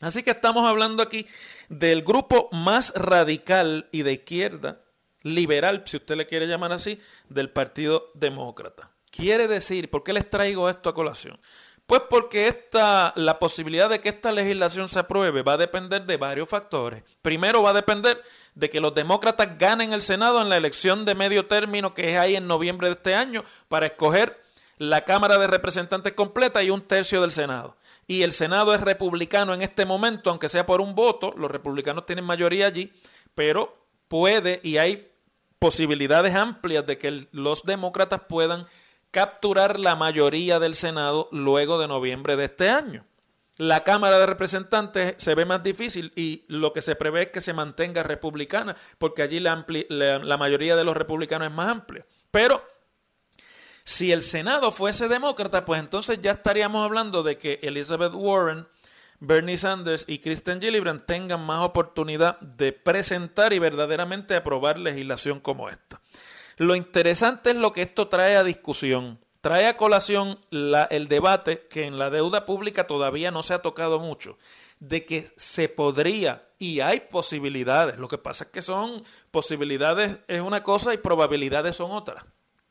Así 0.00 0.22
que 0.22 0.30
estamos 0.30 0.68
hablando 0.68 1.02
aquí 1.02 1.26
del 1.68 2.02
grupo 2.02 2.48
más 2.52 2.92
radical 2.94 3.88
y 3.90 4.02
de 4.02 4.12
izquierda, 4.12 4.80
liberal, 5.22 5.82
si 5.86 5.96
usted 5.96 6.16
le 6.16 6.26
quiere 6.26 6.46
llamar 6.46 6.72
así, 6.72 7.00
del 7.28 7.50
Partido 7.50 8.10
Demócrata. 8.14 8.92
Quiere 9.10 9.48
decir, 9.48 9.90
¿por 9.90 10.04
qué 10.04 10.12
les 10.12 10.28
traigo 10.30 10.68
esto 10.68 10.88
a 10.88 10.94
colación? 10.94 11.40
Pues 11.88 12.02
porque 12.10 12.48
esta, 12.48 13.14
la 13.16 13.38
posibilidad 13.38 13.88
de 13.88 13.98
que 13.98 14.10
esta 14.10 14.30
legislación 14.30 14.90
se 14.90 14.98
apruebe 14.98 15.40
va 15.40 15.54
a 15.54 15.56
depender 15.56 16.04
de 16.04 16.18
varios 16.18 16.46
factores. 16.46 17.02
Primero 17.22 17.62
va 17.62 17.70
a 17.70 17.72
depender 17.72 18.22
de 18.54 18.68
que 18.68 18.78
los 18.78 18.94
demócratas 18.94 19.56
ganen 19.56 19.94
el 19.94 20.02
Senado 20.02 20.42
en 20.42 20.50
la 20.50 20.58
elección 20.58 21.06
de 21.06 21.14
medio 21.14 21.46
término 21.46 21.94
que 21.94 22.10
es 22.10 22.18
ahí 22.18 22.36
en 22.36 22.46
noviembre 22.46 22.88
de 22.88 22.94
este 22.96 23.14
año 23.14 23.42
para 23.70 23.86
escoger 23.86 24.38
la 24.76 25.06
Cámara 25.06 25.38
de 25.38 25.46
Representantes 25.46 26.12
completa 26.12 26.62
y 26.62 26.68
un 26.68 26.82
tercio 26.82 27.22
del 27.22 27.30
Senado. 27.30 27.74
Y 28.06 28.20
el 28.20 28.32
Senado 28.32 28.74
es 28.74 28.82
republicano 28.82 29.54
en 29.54 29.62
este 29.62 29.86
momento, 29.86 30.28
aunque 30.28 30.50
sea 30.50 30.66
por 30.66 30.82
un 30.82 30.94
voto, 30.94 31.32
los 31.38 31.50
republicanos 31.50 32.04
tienen 32.04 32.26
mayoría 32.26 32.66
allí, 32.66 32.92
pero 33.34 33.74
puede 34.08 34.60
y 34.62 34.76
hay 34.76 35.10
posibilidades 35.58 36.34
amplias 36.34 36.84
de 36.84 36.98
que 36.98 37.26
los 37.32 37.62
demócratas 37.62 38.20
puedan 38.28 38.66
capturar 39.10 39.78
la 39.78 39.96
mayoría 39.96 40.58
del 40.58 40.74
Senado 40.74 41.28
luego 41.32 41.78
de 41.78 41.88
noviembre 41.88 42.36
de 42.36 42.44
este 42.44 42.68
año. 42.68 43.04
La 43.56 43.82
Cámara 43.82 44.18
de 44.18 44.26
Representantes 44.26 45.16
se 45.18 45.34
ve 45.34 45.44
más 45.44 45.64
difícil 45.64 46.12
y 46.14 46.44
lo 46.46 46.72
que 46.72 46.80
se 46.80 46.94
prevé 46.94 47.22
es 47.22 47.28
que 47.28 47.40
se 47.40 47.52
mantenga 47.52 48.04
republicana, 48.04 48.76
porque 48.98 49.22
allí 49.22 49.40
la, 49.40 49.66
la, 49.88 50.36
mayoría 50.36 50.76
de 50.76 50.84
los 50.84 50.96
republicanos 50.96 51.48
es 51.48 51.54
más 51.54 51.68
amplia. 51.68 52.06
Pero 52.30 52.62
si 53.82 54.12
el 54.12 54.22
Senado 54.22 54.70
fuese 54.70 55.08
demócrata, 55.08 55.64
pues 55.64 55.80
entonces 55.80 56.20
ya 56.22 56.30
estaríamos 56.32 56.84
hablando 56.84 57.24
de 57.24 57.36
que 57.36 57.58
Elizabeth 57.62 58.12
Warren, 58.14 58.68
Bernie 59.18 59.58
Sanders 59.58 60.04
y 60.06 60.20
Kristen 60.20 60.60
Gillibrand 60.60 61.04
tengan 61.04 61.44
más 61.44 61.64
oportunidad 61.64 62.38
de 62.38 62.72
presentar 62.72 63.52
y 63.52 63.58
verdaderamente 63.58 64.36
aprobar 64.36 64.78
legislación 64.78 65.40
como 65.40 65.68
esta. 65.68 66.00
Lo 66.58 66.74
interesante 66.74 67.50
es 67.50 67.56
lo 67.56 67.72
que 67.72 67.82
esto 67.82 68.08
trae 68.08 68.36
a 68.36 68.42
discusión. 68.42 69.20
Trae 69.40 69.68
a 69.68 69.76
colación 69.76 70.36
el 70.50 71.06
debate 71.06 71.68
que 71.70 71.84
en 71.84 71.96
la 71.96 72.10
deuda 72.10 72.44
pública 72.44 72.88
todavía 72.88 73.30
no 73.30 73.44
se 73.44 73.54
ha 73.54 73.62
tocado 73.62 74.00
mucho, 74.00 74.36
de 74.80 75.06
que 75.06 75.28
se 75.36 75.68
podría 75.68 76.48
y 76.58 76.80
hay 76.80 77.00
posibilidades. 77.00 77.98
Lo 77.98 78.08
que 78.08 78.18
pasa 78.18 78.44
es 78.44 78.50
que 78.50 78.62
son 78.62 79.04
posibilidades 79.30 80.18
es 80.26 80.40
una 80.40 80.64
cosa 80.64 80.92
y 80.92 80.98
probabilidades 80.98 81.76
son 81.76 81.92
otras. 81.92 82.24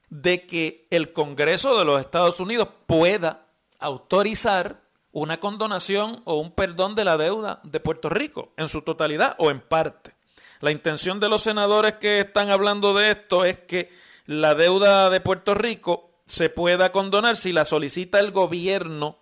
De 0.09 0.45
que 0.45 0.87
el 0.91 1.13
Congreso 1.13 1.77
de 1.79 1.85
los 1.85 2.01
Estados 2.01 2.41
Unidos 2.41 2.67
pueda 2.85 3.45
autorizar 3.79 4.81
una 5.13 5.39
condonación 5.39 6.21
o 6.25 6.35
un 6.35 6.51
perdón 6.51 6.95
de 6.95 7.05
la 7.05 7.17
deuda 7.17 7.61
de 7.63 7.79
Puerto 7.79 8.09
Rico 8.09 8.51
en 8.57 8.67
su 8.67 8.81
totalidad 8.81 9.35
o 9.39 9.49
en 9.49 9.61
parte. 9.61 10.16
La 10.59 10.71
intención 10.71 11.19
de 11.19 11.29
los 11.29 11.43
senadores 11.43 11.95
que 11.95 12.21
están 12.21 12.49
hablando 12.49 12.93
de 12.93 13.11
esto 13.11 13.45
es 13.45 13.57
que 13.57 13.91
la 14.25 14.55
deuda 14.55 15.09
de 15.09 15.21
Puerto 15.21 15.53
Rico 15.53 16.11
se 16.25 16.49
pueda 16.49 16.91
condonar 16.91 17.35
si 17.35 17.53
la 17.53 17.65
solicita 17.65 18.19
el 18.19 18.31
gobierno 18.31 19.19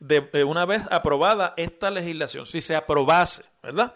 de 0.00 0.44
una 0.44 0.64
vez 0.64 0.82
aprobada 0.90 1.54
esta 1.56 1.90
legislación, 1.90 2.46
si 2.46 2.60
se 2.60 2.74
aprobase, 2.74 3.44
¿verdad? 3.62 3.94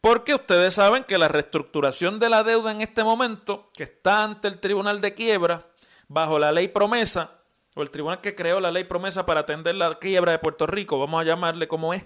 Porque 0.00 0.34
ustedes 0.34 0.74
saben 0.74 1.04
que 1.04 1.18
la 1.18 1.28
reestructuración 1.28 2.18
de 2.18 2.28
la 2.28 2.44
deuda 2.44 2.70
en 2.70 2.82
este 2.82 3.02
momento, 3.02 3.70
que 3.74 3.84
está 3.84 4.22
ante 4.22 4.46
el 4.46 4.58
Tribunal 4.58 5.00
de 5.00 5.14
Quiebra, 5.14 5.66
bajo 6.06 6.38
la 6.38 6.52
ley 6.52 6.68
promesa, 6.68 7.32
o 7.74 7.82
el 7.82 7.90
tribunal 7.90 8.20
que 8.20 8.34
creó 8.34 8.60
la 8.60 8.70
ley 8.70 8.84
promesa 8.84 9.24
para 9.24 9.40
atender 9.40 9.74
la 9.74 9.94
quiebra 9.94 10.32
de 10.32 10.38
Puerto 10.38 10.66
Rico, 10.66 10.98
vamos 10.98 11.20
a 11.20 11.24
llamarle 11.24 11.68
como 11.68 11.94
es, 11.94 12.04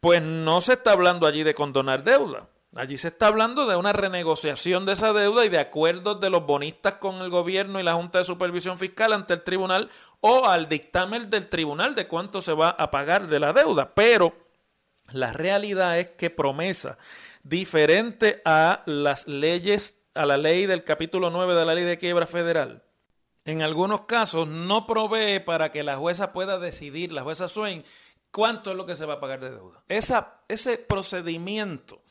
pues 0.00 0.22
no 0.22 0.60
se 0.60 0.74
está 0.74 0.92
hablando 0.92 1.26
allí 1.26 1.42
de 1.42 1.54
condonar 1.54 2.04
deuda. 2.04 2.48
Allí 2.76 2.98
se 2.98 3.08
está 3.08 3.28
hablando 3.28 3.66
de 3.66 3.76
una 3.76 3.92
renegociación 3.92 4.84
de 4.84 4.94
esa 4.94 5.12
deuda 5.12 5.44
y 5.44 5.48
de 5.48 5.60
acuerdos 5.60 6.20
de 6.20 6.28
los 6.28 6.44
bonistas 6.44 6.94
con 6.96 7.16
el 7.16 7.30
gobierno 7.30 7.78
y 7.78 7.84
la 7.84 7.94
Junta 7.94 8.18
de 8.18 8.24
Supervisión 8.24 8.78
Fiscal 8.78 9.12
ante 9.12 9.32
el 9.32 9.42
tribunal 9.42 9.90
o 10.20 10.46
al 10.46 10.68
dictamen 10.68 11.30
del 11.30 11.48
tribunal 11.48 11.94
de 11.94 12.08
cuánto 12.08 12.40
se 12.40 12.52
va 12.52 12.70
a 12.70 12.90
pagar 12.90 13.28
de 13.28 13.38
la 13.38 13.52
deuda. 13.52 13.94
Pero 13.94 14.34
la 15.12 15.32
realidad 15.32 16.00
es 16.00 16.10
que 16.12 16.30
promesa, 16.30 16.98
diferente 17.44 18.42
a 18.44 18.82
las 18.86 19.28
leyes, 19.28 19.98
a 20.14 20.26
la 20.26 20.36
ley 20.36 20.66
del 20.66 20.82
capítulo 20.82 21.30
9 21.30 21.54
de 21.54 21.64
la 21.64 21.74
ley 21.76 21.84
de 21.84 21.98
quiebra 21.98 22.26
federal, 22.26 22.82
en 23.44 23.62
algunos 23.62 24.02
casos 24.02 24.48
no 24.48 24.86
provee 24.86 25.38
para 25.38 25.70
que 25.70 25.84
la 25.84 25.96
jueza 25.96 26.32
pueda 26.32 26.58
decidir, 26.58 27.12
la 27.12 27.22
jueza 27.22 27.46
Swain, 27.46 27.84
cuánto 28.32 28.72
es 28.72 28.76
lo 28.76 28.84
que 28.84 28.96
se 28.96 29.06
va 29.06 29.14
a 29.14 29.20
pagar 29.20 29.38
de 29.38 29.50
deuda. 29.50 29.84
Esa, 29.86 30.40
ese 30.48 30.78
procedimiento 30.78 32.03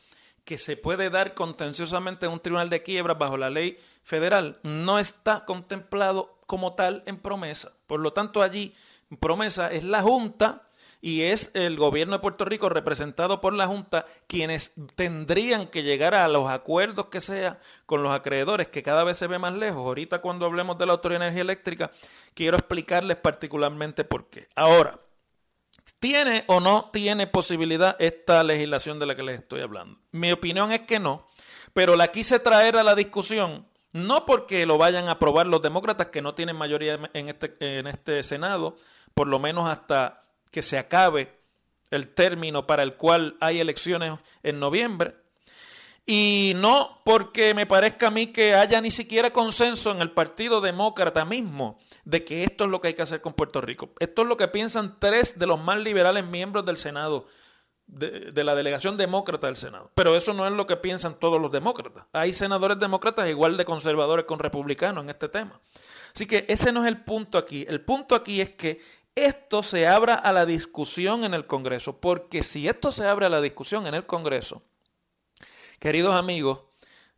que 0.45 0.57
se 0.57 0.77
puede 0.77 1.09
dar 1.09 1.33
contenciosamente 1.33 2.25
en 2.25 2.33
un 2.33 2.39
tribunal 2.39 2.69
de 2.69 2.83
quiebra 2.83 3.13
bajo 3.13 3.37
la 3.37 3.49
ley 3.49 3.77
federal 4.03 4.59
no 4.63 4.99
está 4.99 5.45
contemplado 5.45 6.37
como 6.47 6.73
tal 6.73 7.03
en 7.05 7.17
promesa. 7.17 7.71
Por 7.87 7.99
lo 7.99 8.13
tanto, 8.13 8.41
allí 8.41 8.73
promesa 9.19 9.71
es 9.71 9.83
la 9.83 10.01
Junta 10.01 10.61
y 11.01 11.23
es 11.23 11.51
el 11.53 11.77
gobierno 11.77 12.13
de 12.13 12.21
Puerto 12.21 12.45
Rico 12.45 12.69
representado 12.69 13.41
por 13.41 13.53
la 13.53 13.67
Junta 13.67 14.05
quienes 14.27 14.73
tendrían 14.95 15.67
que 15.67 15.83
llegar 15.83 16.15
a 16.15 16.27
los 16.27 16.49
acuerdos 16.49 17.07
que 17.07 17.19
sea 17.19 17.59
con 17.85 18.03
los 18.03 18.13
acreedores, 18.13 18.69
que 18.69 18.83
cada 18.83 19.03
vez 19.03 19.17
se 19.17 19.27
ve 19.27 19.39
más 19.39 19.53
lejos. 19.53 19.85
Ahorita 19.85 20.21
cuando 20.21 20.45
hablemos 20.45 20.77
de 20.77 20.85
la 20.85 20.93
Autoridad 20.93 21.19
de 21.19 21.25
Energía 21.25 21.41
Eléctrica, 21.41 21.91
quiero 22.33 22.57
explicarles 22.57 23.17
particularmente 23.17 24.03
por 24.03 24.29
qué. 24.29 24.47
Ahora, 24.55 24.97
¿Tiene 26.03 26.43
o 26.47 26.59
no 26.59 26.89
tiene 26.91 27.27
posibilidad 27.27 27.95
esta 27.97 28.43
legislación 28.43 28.99
de 28.99 29.05
la 29.05 29.15
que 29.15 29.23
les 29.23 29.39
estoy 29.39 29.61
hablando? 29.61 29.97
Mi 30.11 30.33
opinión 30.33 30.73
es 30.73 30.81
que 30.81 30.99
no, 30.99 31.25
pero 31.71 31.95
la 31.95 32.09
quise 32.09 32.39
traer 32.39 32.75
a 32.75 32.83
la 32.83 32.93
discusión 32.93 33.65
no 33.93 34.25
porque 34.25 34.65
lo 34.65 34.77
vayan 34.77 35.07
a 35.07 35.11
aprobar 35.11 35.47
los 35.47 35.61
demócratas 35.61 36.07
que 36.07 36.21
no 36.21 36.35
tienen 36.35 36.57
mayoría 36.57 36.99
en 37.13 37.29
este, 37.29 37.55
en 37.79 37.87
este 37.87 38.21
Senado, 38.23 38.75
por 39.13 39.29
lo 39.29 39.39
menos 39.39 39.69
hasta 39.69 40.19
que 40.51 40.61
se 40.61 40.77
acabe 40.77 41.39
el 41.89 42.09
término 42.09 42.67
para 42.67 42.83
el 42.83 42.95
cual 42.95 43.37
hay 43.39 43.61
elecciones 43.61 44.19
en 44.43 44.59
noviembre, 44.59 45.15
y 46.05 46.53
no 46.57 47.01
porque 47.05 47.53
me 47.53 47.65
parezca 47.65 48.07
a 48.07 48.11
mí 48.11 48.27
que 48.27 48.53
haya 48.55 48.81
ni 48.81 48.91
siquiera 48.91 49.31
consenso 49.31 49.91
en 49.91 50.01
el 50.01 50.11
Partido 50.11 50.59
Demócrata 50.59 51.23
mismo 51.23 51.79
de 52.03 52.25
que 52.25 52.43
esto 52.43 52.65
es 52.65 52.69
lo 52.69 52.81
que 52.81 52.89
hay 52.89 52.93
que 52.93 53.01
hacer 53.01 53.21
con 53.21 53.33
Puerto 53.33 53.61
Rico. 53.61 53.89
Esto 53.99 54.23
es 54.23 54.27
lo 54.27 54.35
que 54.35 54.49
piensan 54.49 54.99
tres 54.99 55.39
de 55.39 55.47
los 55.47 55.61
más 55.61 55.77
liberales 55.79 56.25
miembros 56.25 56.65
del 56.65 56.75
Senado, 56.75 57.27
de, 57.87 58.43
la 58.43 58.55
delegación 58.55 58.97
demócrata 58.97 59.47
del 59.47 59.55
Senado. 59.55 59.91
Pero 59.95 60.17
eso 60.17 60.33
no 60.33 60.45
es 60.45 60.51
lo 60.51 60.67
que 60.67 60.75
piensan 60.75 61.17
todos 61.17 61.39
los 61.39 61.51
demócratas. 61.51 62.05
Hay 62.11 62.33
senadores 62.33 62.79
demócratas 62.79 63.29
igual 63.29 63.55
de 63.55 63.63
conservadores 63.63 64.25
con 64.25 64.39
republicanos 64.39 65.05
en 65.05 65.09
este 65.09 65.29
tema. 65.29 65.61
Así 66.13 66.25
que 66.25 66.45
ese 66.49 66.73
no 66.73 66.81
es 66.83 66.89
el 66.89 67.01
punto 67.01 67.37
aquí. 67.37 67.65
El 67.69 67.79
punto 67.79 68.15
aquí 68.15 68.41
es 68.41 68.49
que 68.49 68.81
esto 69.15 69.63
se 69.63 69.87
abra 69.87 70.15
a 70.15 70.33
la 70.33 70.45
discusión 70.45 71.23
en 71.23 71.33
el 71.33 71.45
Congreso, 71.45 71.99
porque 71.99 72.43
si 72.43 72.67
esto 72.67 72.91
se 72.91 73.07
abre 73.07 73.27
a 73.27 73.29
la 73.29 73.41
discusión 73.41 73.87
en 73.87 73.93
el 73.93 74.05
Congreso, 74.05 74.63
queridos 75.83 76.15
amigos, 76.15 76.61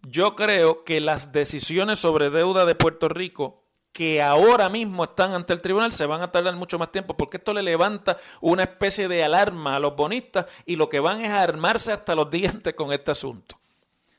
yo 0.02 0.36
creo 0.36 0.84
que 0.84 1.00
las 1.00 1.32
decisiones 1.32 2.00
sobre 2.00 2.32
deuda 2.32 2.66
de 2.66 2.74
Puerto 2.74 3.08
Rico 3.08 3.62
que 3.92 4.24
ahora 4.24 4.70
mismo 4.70 5.04
están 5.04 5.34
ante 5.34 5.54
el 5.54 5.62
tribunal 5.62 5.92
se 5.92 6.08
van 6.08 6.24
a 6.24 6.32
tardar 6.32 6.56
mucho 6.56 6.80
más 6.80 6.92
tiempo 6.92 7.16
porque 7.16 7.38
esto 7.38 7.54
le 7.54 7.62
levanta 7.62 8.18
una 8.42 8.64
especie 8.64 9.08
de 9.08 9.24
alarma 9.24 9.76
a 9.76 9.80
los 9.80 9.96
bonistas 9.96 10.48
y 10.66 10.78
lo 10.78 10.90
que 10.90 11.00
van 11.00 11.22
es 11.22 11.30
a 11.30 11.44
armarse 11.44 11.92
hasta 11.92 12.16
los 12.16 12.32
dientes 12.32 12.74
con 12.74 12.92
este 12.92 13.12
asunto. 13.12 13.56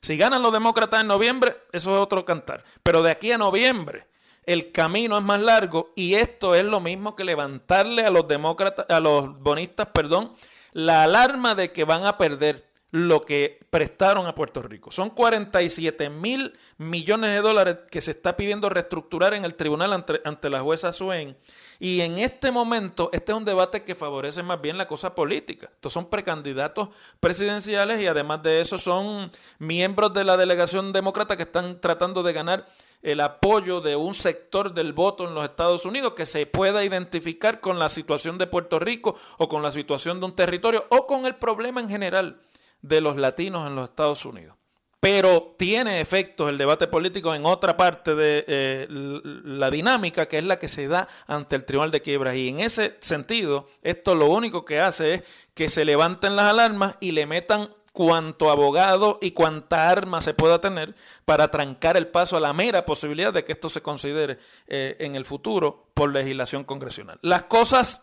Si 0.00 0.16
ganan 0.16 0.42
los 0.42 0.52
demócratas 0.52 1.00
en 1.00 1.08
noviembre, 1.08 1.56
eso 1.72 1.96
es 1.96 2.00
otro 2.00 2.24
cantar. 2.24 2.62
Pero 2.84 3.02
de 3.02 3.10
aquí 3.10 3.32
a 3.32 3.38
noviembre, 3.38 4.06
el 4.44 4.70
camino 4.70 5.18
es 5.18 5.24
más 5.24 5.40
largo 5.40 5.90
y 5.96 6.14
esto 6.14 6.54
es 6.54 6.64
lo 6.64 6.78
mismo 6.78 7.16
que 7.16 7.24
levantarle 7.24 8.02
a 8.02 8.10
los 8.10 8.28
demócratas, 8.28 8.86
a 8.90 9.00
los 9.00 9.40
bonistas, 9.40 9.88
perdón, 9.88 10.30
la 10.70 11.02
alarma 11.02 11.56
de 11.56 11.72
que 11.72 11.82
van 11.82 12.06
a 12.06 12.16
perder 12.16 12.75
lo 12.96 13.20
que 13.26 13.60
prestaron 13.68 14.26
a 14.26 14.34
Puerto 14.34 14.62
Rico. 14.62 14.90
Son 14.90 15.10
47 15.10 16.08
mil 16.08 16.58
millones 16.78 17.30
de 17.30 17.42
dólares 17.42 17.76
que 17.90 18.00
se 18.00 18.12
está 18.12 18.38
pidiendo 18.38 18.70
reestructurar 18.70 19.34
en 19.34 19.44
el 19.44 19.54
tribunal 19.54 19.92
ante, 19.92 20.48
la 20.48 20.60
jueza 20.60 20.94
Swain. 20.94 21.36
Y 21.78 22.00
en 22.00 22.16
este 22.16 22.50
momento, 22.50 23.10
este 23.12 23.32
es 23.32 23.38
un 23.38 23.44
debate 23.44 23.84
que 23.84 23.94
favorece 23.94 24.42
más 24.42 24.62
bien 24.62 24.78
la 24.78 24.88
cosa 24.88 25.14
política. 25.14 25.66
Estos 25.66 25.92
son 25.92 26.08
precandidatos 26.08 26.88
presidenciales 27.20 28.00
y 28.00 28.06
además 28.06 28.42
de 28.42 28.62
eso 28.62 28.78
son 28.78 29.30
miembros 29.58 30.14
de 30.14 30.24
la 30.24 30.38
delegación 30.38 30.94
demócrata 30.94 31.36
que 31.36 31.42
están 31.42 31.78
tratando 31.82 32.22
de 32.22 32.32
ganar 32.32 32.64
el 33.02 33.20
apoyo 33.20 33.82
de 33.82 33.94
un 33.94 34.14
sector 34.14 34.72
del 34.72 34.94
voto 34.94 35.28
en 35.28 35.34
los 35.34 35.44
Estados 35.44 35.84
Unidos 35.84 36.14
que 36.14 36.24
se 36.24 36.46
pueda 36.46 36.82
identificar 36.82 37.60
con 37.60 37.78
la 37.78 37.90
situación 37.90 38.38
de 38.38 38.46
Puerto 38.46 38.78
Rico 38.78 39.16
o 39.36 39.48
con 39.48 39.62
la 39.62 39.70
situación 39.70 40.18
de 40.18 40.26
un 40.26 40.34
territorio 40.34 40.86
o 40.88 41.06
con 41.06 41.26
el 41.26 41.34
problema 41.34 41.82
en 41.82 41.90
general 41.90 42.40
de 42.82 43.00
los 43.00 43.16
latinos 43.16 43.66
en 43.66 43.76
los 43.76 43.88
Estados 43.88 44.24
Unidos. 44.24 44.56
Pero 45.00 45.54
tiene 45.58 46.00
efectos 46.00 46.48
el 46.48 46.58
debate 46.58 46.88
político 46.88 47.34
en 47.34 47.44
otra 47.46 47.76
parte 47.76 48.14
de 48.14 48.44
eh, 48.48 48.86
la 48.88 49.70
dinámica, 49.70 50.26
que 50.26 50.38
es 50.38 50.44
la 50.44 50.58
que 50.58 50.68
se 50.68 50.88
da 50.88 51.06
ante 51.26 51.54
el 51.54 51.64
Tribunal 51.64 51.90
de 51.90 52.00
Quiebras. 52.00 52.34
Y 52.34 52.48
en 52.48 52.60
ese 52.60 52.96
sentido, 53.00 53.68
esto 53.82 54.14
lo 54.14 54.26
único 54.26 54.64
que 54.64 54.80
hace 54.80 55.14
es 55.14 55.22
que 55.54 55.68
se 55.68 55.84
levanten 55.84 56.34
las 56.34 56.46
alarmas 56.46 56.96
y 57.00 57.12
le 57.12 57.26
metan 57.26 57.68
cuanto 57.96 58.50
abogado 58.50 59.18
y 59.22 59.30
cuanta 59.30 59.88
arma 59.88 60.20
se 60.20 60.34
pueda 60.34 60.60
tener 60.60 60.94
para 61.24 61.50
trancar 61.50 61.96
el 61.96 62.08
paso 62.08 62.36
a 62.36 62.40
la 62.40 62.52
mera 62.52 62.84
posibilidad 62.84 63.32
de 63.32 63.42
que 63.42 63.52
esto 63.52 63.70
se 63.70 63.80
considere 63.80 64.38
eh, 64.66 64.96
en 64.98 65.16
el 65.16 65.24
futuro 65.24 65.88
por 65.94 66.12
legislación 66.12 66.64
congresional. 66.64 67.18
Las 67.22 67.44
cosas 67.44 68.02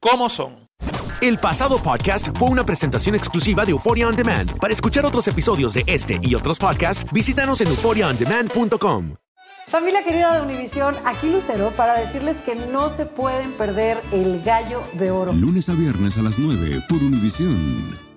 como 0.00 0.28
son. 0.30 0.68
El 1.20 1.36
pasado 1.36 1.82
podcast 1.82 2.28
fue 2.38 2.48
una 2.48 2.64
presentación 2.64 3.16
exclusiva 3.16 3.64
de 3.64 3.72
Euphoria 3.72 4.06
On 4.06 4.14
Demand. 4.14 4.56
Para 4.58 4.72
escuchar 4.72 5.04
otros 5.04 5.26
episodios 5.26 5.74
de 5.74 5.82
este 5.88 6.20
y 6.22 6.36
otros 6.36 6.58
podcasts, 6.58 7.04
visítanos 7.12 7.60
en 7.60 7.68
euphoriaondemand.com. 7.68 9.16
Familia 9.66 10.04
querida 10.04 10.34
de 10.34 10.42
Univisión, 10.42 10.94
aquí 11.04 11.28
Lucero 11.28 11.72
para 11.74 11.94
decirles 11.94 12.38
que 12.38 12.54
no 12.54 12.88
se 12.88 13.04
pueden 13.04 13.52
perder 13.52 14.00
el 14.12 14.42
gallo 14.42 14.82
de 14.94 15.10
oro. 15.10 15.32
Lunes 15.32 15.68
a 15.68 15.74
viernes 15.74 16.16
a 16.18 16.22
las 16.22 16.38
9 16.38 16.84
por 16.88 16.98
Univisión. 16.98 18.07